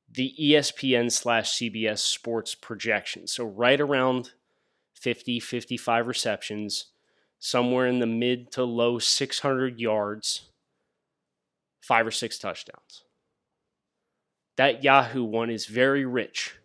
the 0.08 0.36
ESPN 0.40 1.12
slash 1.12 1.54
CBS 1.54 2.00
Sports 2.00 2.54
projection. 2.54 3.26
So 3.26 3.46
right 3.46 3.82
around 3.82 4.32
50, 4.94 5.40
55 5.40 6.06
receptions, 6.06 6.88
somewhere 7.40 7.88
in 7.88 8.00
the 8.00 8.06
mid 8.06 8.52
to 8.52 8.64
low 8.64 9.00
600 9.00 9.80
yards, 9.80 10.51
five 11.82 12.08
or 12.08 12.12
six 12.12 12.38
touchdowns. 12.38 13.04
That 14.58 14.84
Yahoo 14.84 15.24
one 15.24 15.50
is 15.50 15.66
very 15.66 16.06
rich 16.06 16.56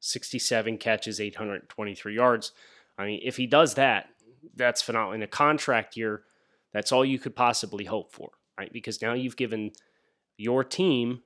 67 0.00 0.76
catches, 0.78 1.18
823 1.18 2.14
yards. 2.14 2.52
I 2.98 3.06
mean, 3.06 3.20
if 3.22 3.38
he 3.38 3.46
does 3.46 3.74
that, 3.74 4.08
that's 4.54 4.82
phenomenal. 4.82 5.14
In 5.14 5.22
a 5.22 5.26
contract 5.26 5.96
year, 5.96 6.24
that's 6.72 6.92
all 6.92 7.04
you 7.04 7.18
could 7.18 7.34
possibly 7.34 7.84
hope 7.84 8.12
for, 8.12 8.32
right? 8.58 8.72
Because 8.72 9.00
now 9.00 9.14
you've 9.14 9.36
given 9.36 9.72
your 10.36 10.62
team 10.62 11.22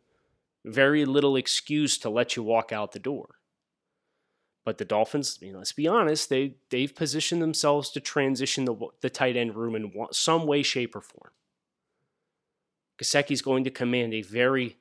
very 0.65 1.05
little 1.05 1.37
excuse 1.37 1.99
to 1.99 2.11
let 2.11 2.37
you 2.37 2.43
walk 2.43 2.73
out 2.73 2.93
the 2.93 2.99
door. 2.99 3.37
But 4.65 4.79
the 4.79 4.85
Dolphins, 4.85 5.39
you 5.41 5.53
know, 5.53 5.59
let's 5.59 5.73
be 5.73 5.89
honest, 5.89 6.29
they 6.29 6.57
they've 6.71 6.95
positioned 6.95 7.41
themselves 7.41 7.91
to 7.91 8.01
transition 8.01 8.67
the 8.67 8.77
the 9.01 9.09
tight 9.11 9.35
end 9.37 9.57
room 9.57 9.75
in 9.75 9.91
some 10.13 10.47
way, 10.47 10.63
shape, 10.63 10.95
or 10.95 11.01
form. 11.01 11.31
Gesicki's 12.99 13.43
going 13.43 13.65
to 13.65 13.71
command 13.71 14.13
a 14.13 14.23
very, 14.23 14.79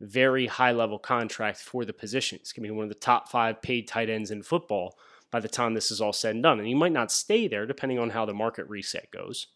very 0.00 0.46
high 0.46 0.72
level 0.72 0.98
contract 0.98 1.58
for 1.58 1.84
the 1.84 1.92
position. 1.92 2.38
He's 2.38 2.52
going 2.52 2.64
to 2.64 2.72
be 2.72 2.76
one 2.76 2.84
of 2.84 2.88
the 2.88 2.94
top 2.94 3.28
five 3.28 3.62
paid 3.62 3.86
tight 3.86 4.10
ends 4.10 4.30
in 4.30 4.42
football 4.42 4.98
by 5.30 5.40
the 5.40 5.48
time 5.48 5.74
this 5.74 5.90
is 5.90 6.00
all 6.00 6.12
said 6.12 6.34
and 6.34 6.42
done. 6.42 6.58
And 6.58 6.66
he 6.66 6.74
might 6.74 6.92
not 6.92 7.12
stay 7.12 7.46
there, 7.46 7.66
depending 7.66 7.98
on 7.98 8.10
how 8.10 8.26
the 8.26 8.34
market 8.34 8.68
reset 8.68 9.10
goes, 9.12 9.46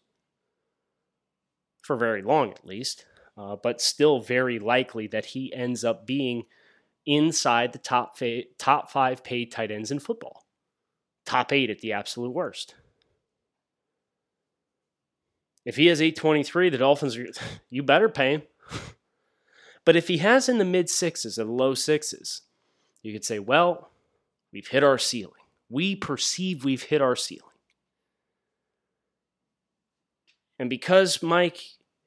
for 1.81 1.97
very 1.97 2.21
long 2.21 2.51
at 2.51 2.65
least, 2.65 3.05
uh, 3.37 3.57
but 3.61 3.81
still 3.81 4.19
very 4.19 4.59
likely 4.59 5.07
that 5.07 5.25
he 5.25 5.53
ends 5.53 5.83
up 5.83 6.07
being 6.07 6.43
inside 7.05 7.73
the 7.73 7.79
top 7.79 8.17
fa- 8.17 8.43
top 8.57 8.89
five 8.89 9.23
paid 9.23 9.51
tight 9.51 9.71
ends 9.71 9.91
in 9.91 9.99
football, 9.99 10.45
top 11.25 11.51
eight 11.51 11.69
at 11.69 11.79
the 11.79 11.91
absolute 11.91 12.33
worst. 12.33 12.75
If 15.65 15.77
he 15.77 15.87
has 15.87 16.01
823, 16.01 16.69
the 16.69 16.77
Dolphins 16.77 17.17
are, 17.17 17.27
you 17.69 17.83
better 17.83 18.09
pay 18.09 18.33
him. 18.33 18.43
but 19.83 19.95
if 19.95 20.07
he 20.07 20.17
has 20.17 20.47
in 20.47 20.57
the 20.57 20.65
mid 20.65 20.89
sixes 20.89 21.39
or 21.39 21.45
the 21.45 21.51
low 21.51 21.73
sixes, 21.73 22.41
you 23.01 23.11
could 23.11 23.25
say, 23.25 23.39
well, 23.39 23.89
we've 24.53 24.67
hit 24.67 24.83
our 24.83 24.97
ceiling. 24.97 25.33
We 25.69 25.95
perceive 25.95 26.63
we've 26.63 26.83
hit 26.83 27.01
our 27.01 27.15
ceiling. 27.15 27.41
And 30.57 30.69
because 30.69 31.21
Mike 31.21 31.59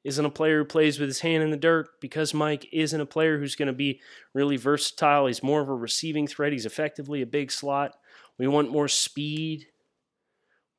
isn't 0.03 0.25
a 0.25 0.29
player 0.29 0.59
who 0.59 0.65
plays 0.65 0.99
with 0.99 1.09
his 1.09 1.19
hand 1.19 1.43
in 1.43 1.51
the 1.51 1.57
dirt 1.57 1.87
because 1.99 2.33
Mike 2.33 2.67
isn't 2.71 3.01
a 3.01 3.05
player 3.05 3.37
who's 3.37 3.55
going 3.55 3.67
to 3.67 3.73
be 3.73 3.99
really 4.33 4.57
versatile. 4.57 5.27
He's 5.27 5.43
more 5.43 5.61
of 5.61 5.69
a 5.69 5.73
receiving 5.73 6.25
threat. 6.25 6.53
He's 6.53 6.65
effectively 6.65 7.21
a 7.21 7.27
big 7.27 7.51
slot. 7.51 7.95
We 8.37 8.47
want 8.47 8.71
more 8.71 8.87
speed. 8.87 9.67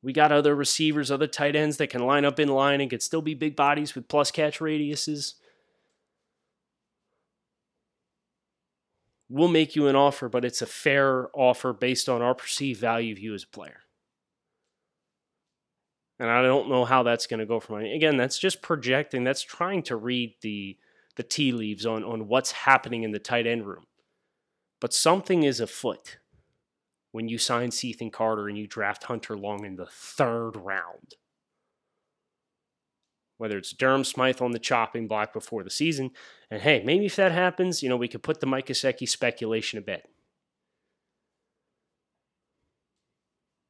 We 0.03 0.13
got 0.13 0.31
other 0.31 0.55
receivers, 0.55 1.11
other 1.11 1.27
tight 1.27 1.55
ends 1.55 1.77
that 1.77 1.91
can 1.91 2.05
line 2.05 2.25
up 2.25 2.39
in 2.39 2.47
line 2.49 2.81
and 2.81 2.89
could 2.89 3.03
still 3.03 3.21
be 3.21 3.35
big 3.35 3.55
bodies 3.55 3.93
with 3.93 4.07
plus 4.07 4.31
catch 4.31 4.59
radiuses. 4.59 5.35
We'll 9.29 9.47
make 9.47 9.75
you 9.75 9.87
an 9.87 9.95
offer, 9.95 10.27
but 10.27 10.43
it's 10.43 10.61
a 10.61 10.65
fair 10.65 11.29
offer 11.33 11.71
based 11.71 12.09
on 12.09 12.21
our 12.21 12.33
perceived 12.33 12.79
value 12.81 13.13
of 13.13 13.19
you 13.19 13.33
as 13.33 13.43
a 13.43 13.47
player. 13.47 13.81
And 16.19 16.29
I 16.29 16.41
don't 16.41 16.69
know 16.69 16.83
how 16.83 17.03
that's 17.03 17.27
going 17.27 17.39
to 17.39 17.45
go 17.45 17.59
for 17.59 17.79
me. 17.79 17.95
Again, 17.95 18.17
that's 18.17 18.37
just 18.37 18.61
projecting. 18.61 19.23
That's 19.23 19.41
trying 19.41 19.83
to 19.83 19.95
read 19.95 20.35
the 20.41 20.77
the 21.15 21.23
tea 21.23 21.51
leaves 21.51 21.85
on 21.85 22.03
on 22.03 22.27
what's 22.27 22.51
happening 22.51 23.03
in 23.03 23.11
the 23.11 23.19
tight 23.19 23.47
end 23.47 23.65
room. 23.65 23.85
But 24.79 24.93
something 24.93 25.43
is 25.43 25.59
afoot 25.59 26.17
when 27.11 27.27
you 27.27 27.37
sign 27.37 27.71
Cethan 27.71 28.11
Carter 28.11 28.47
and 28.47 28.57
you 28.57 28.67
draft 28.67 29.03
Hunter 29.03 29.37
Long 29.37 29.65
in 29.65 29.75
the 29.75 29.85
third 29.85 30.55
round. 30.55 31.15
Whether 33.37 33.57
it's 33.57 33.73
Durham 33.73 34.03
Smythe 34.03 34.41
on 34.41 34.51
the 34.51 34.59
chopping 34.59 35.07
block 35.07 35.33
before 35.33 35.63
the 35.63 35.69
season, 35.69 36.11
and 36.49 36.61
hey, 36.61 36.83
maybe 36.85 37.07
if 37.07 37.15
that 37.15 37.31
happens, 37.31 37.81
you 37.81 37.89
know, 37.89 37.97
we 37.97 38.07
could 38.07 38.21
put 38.21 38.39
the 38.39 38.45
Mike 38.45 38.67
Gesicki 38.67 39.09
speculation 39.09 39.79
a 39.79 39.81
bit. 39.81 40.07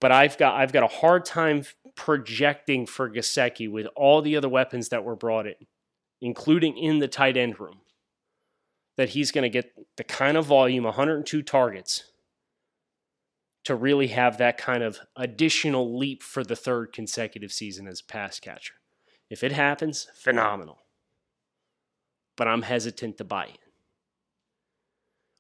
But 0.02 0.12
I've 0.12 0.38
got 0.38 0.56
I've 0.56 0.74
got 0.74 0.84
a 0.84 0.88
hard 0.88 1.26
time 1.26 1.64
projecting 1.96 2.86
for 2.86 3.10
Gesicki 3.10 3.72
with 3.72 3.88
all 3.96 4.22
the 4.22 4.36
other 4.36 4.50
weapons 4.50 4.90
that 4.90 5.04
were 5.04 5.16
brought 5.16 5.48
in, 5.48 5.56
including 6.22 6.78
in 6.78 7.00
the 7.00 7.08
tight 7.08 7.38
end 7.38 7.60
room, 7.60 7.82
that 8.98 9.10
he's 9.10 9.32
going 9.32 9.44
to 9.44 9.50
get 9.50 9.72
the 9.96 10.04
kind 10.04 10.38
of 10.38 10.48
volume, 10.48 10.84
102 10.84 11.44
targets, 11.44 12.11
to 13.64 13.76
really 13.76 14.08
have 14.08 14.38
that 14.38 14.58
kind 14.58 14.84
of 14.84 15.00
additional 15.16 15.98
leap 15.98 16.24
for 16.24 16.44
the 16.44 16.56
third 16.56 16.92
consecutive 16.94 17.52
season 17.52 17.88
as 17.88 18.02
a 18.02 18.12
pass 18.12 18.40
catcher. 18.40 18.74
If 19.30 19.44
it 19.44 19.52
happens, 19.52 20.08
phenomenal. 20.16 20.80
But 22.36 22.48
I'm 22.48 22.64
hesitant 22.64 23.18
to 23.18 23.24
buy 23.24 23.46
it. 23.46 23.60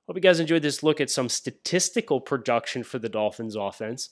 Hope 0.07 0.17
you 0.17 0.21
guys 0.21 0.39
enjoyed 0.39 0.61
this 0.61 0.83
look 0.83 1.01
at 1.01 1.09
some 1.09 1.29
statistical 1.29 2.21
production 2.21 2.83
for 2.83 2.99
the 2.99 3.09
Dolphins 3.09 3.55
offense. 3.55 4.09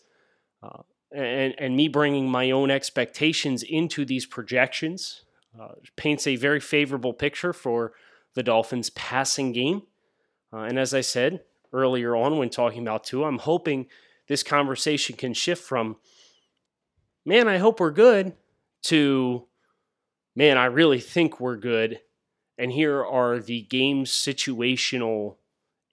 Uh, 0.64 0.84
and, 1.12 1.54
and 1.58 1.76
me 1.76 1.88
bringing 1.88 2.30
my 2.30 2.52
own 2.52 2.72
expectations 2.72 3.64
into 3.64 4.06
these 4.06 4.26
projections 4.26 5.24
uh, 5.60 5.74
paints 5.96 6.28
a 6.28 6.36
very 6.36 6.60
favorable 6.60 7.14
picture 7.14 7.54
for 7.54 7.94
the 8.36 8.44
Dolphins' 8.44 8.90
passing 8.92 9.52
game. 9.52 9.84
Uh, 10.54 10.60
and 10.60 10.80
as 10.80 10.94
I 10.94 11.02
said 11.02 11.42
earlier 11.74 12.16
on 12.16 12.38
when 12.38 12.50
talking 12.50 12.82
about 12.82 13.04
Tua, 13.04 13.28
I'm 13.28 13.40
hoping 13.40 13.88
this 14.28 14.44
conversation 14.44 15.16
can 15.16 15.34
shift 15.34 15.64
from, 15.64 15.98
man, 17.26 17.48
I 17.48 17.58
hope 17.58 17.80
we're 17.80 17.92
good, 17.92 18.34
to, 18.84 19.48
man, 20.36 20.58
I 20.58 20.66
really 20.66 21.00
think 21.00 21.40
we're 21.40 21.58
good. 21.58 22.00
And 22.58 22.72
here 22.72 23.04
are 23.04 23.40
the 23.40 23.62
game 23.64 24.04
situational 24.06 25.38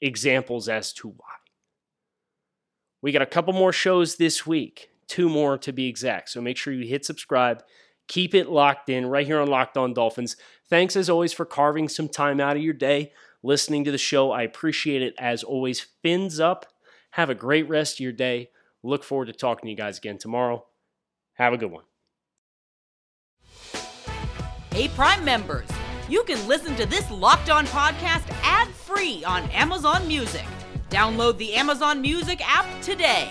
examples 0.00 0.68
as 0.68 0.92
to 0.94 1.08
why. 1.08 1.26
We 3.02 3.12
got 3.12 3.22
a 3.22 3.26
couple 3.26 3.52
more 3.52 3.72
shows 3.72 4.16
this 4.16 4.46
week 4.46 4.90
two 5.06 5.28
more 5.28 5.56
to 5.58 5.72
be 5.72 5.88
exact. 5.88 6.28
So 6.30 6.40
make 6.40 6.56
sure 6.56 6.72
you 6.72 6.86
hit 6.86 7.04
subscribe. 7.04 7.62
Keep 8.08 8.34
it 8.34 8.48
locked 8.48 8.88
in 8.88 9.06
right 9.06 9.26
here 9.26 9.40
on 9.40 9.48
Locked 9.48 9.76
On 9.76 9.92
Dolphins. 9.92 10.36
Thanks 10.68 10.96
as 10.96 11.10
always 11.10 11.32
for 11.32 11.44
carving 11.44 11.88
some 11.88 12.08
time 12.08 12.40
out 12.40 12.56
of 12.56 12.62
your 12.62 12.74
day 12.74 13.12
listening 13.42 13.84
to 13.84 13.90
the 13.90 13.98
show. 13.98 14.30
I 14.30 14.42
appreciate 14.42 15.02
it 15.02 15.14
as 15.18 15.42
always. 15.42 15.80
Fins 16.02 16.40
up. 16.40 16.66
Have 17.12 17.30
a 17.30 17.34
great 17.34 17.68
rest 17.68 17.96
of 17.96 18.00
your 18.00 18.12
day. 18.12 18.50
Look 18.82 19.02
forward 19.02 19.26
to 19.26 19.32
talking 19.32 19.66
to 19.66 19.70
you 19.70 19.76
guys 19.76 19.98
again 19.98 20.18
tomorrow. 20.18 20.66
Have 21.34 21.52
a 21.52 21.56
good 21.56 21.70
one. 21.70 21.84
Hey, 24.72 24.88
Prime 24.88 25.24
members, 25.24 25.68
you 26.08 26.22
can 26.24 26.46
listen 26.46 26.76
to 26.76 26.86
this 26.86 27.10
Locked 27.10 27.48
On 27.50 27.66
podcast 27.66 28.28
ad 28.42 28.68
free 28.68 29.24
on 29.24 29.44
Amazon 29.50 30.06
Music. 30.06 30.44
Download 30.90 31.36
the 31.38 31.54
Amazon 31.54 32.00
Music 32.00 32.40
app 32.46 32.66
today. 32.82 33.30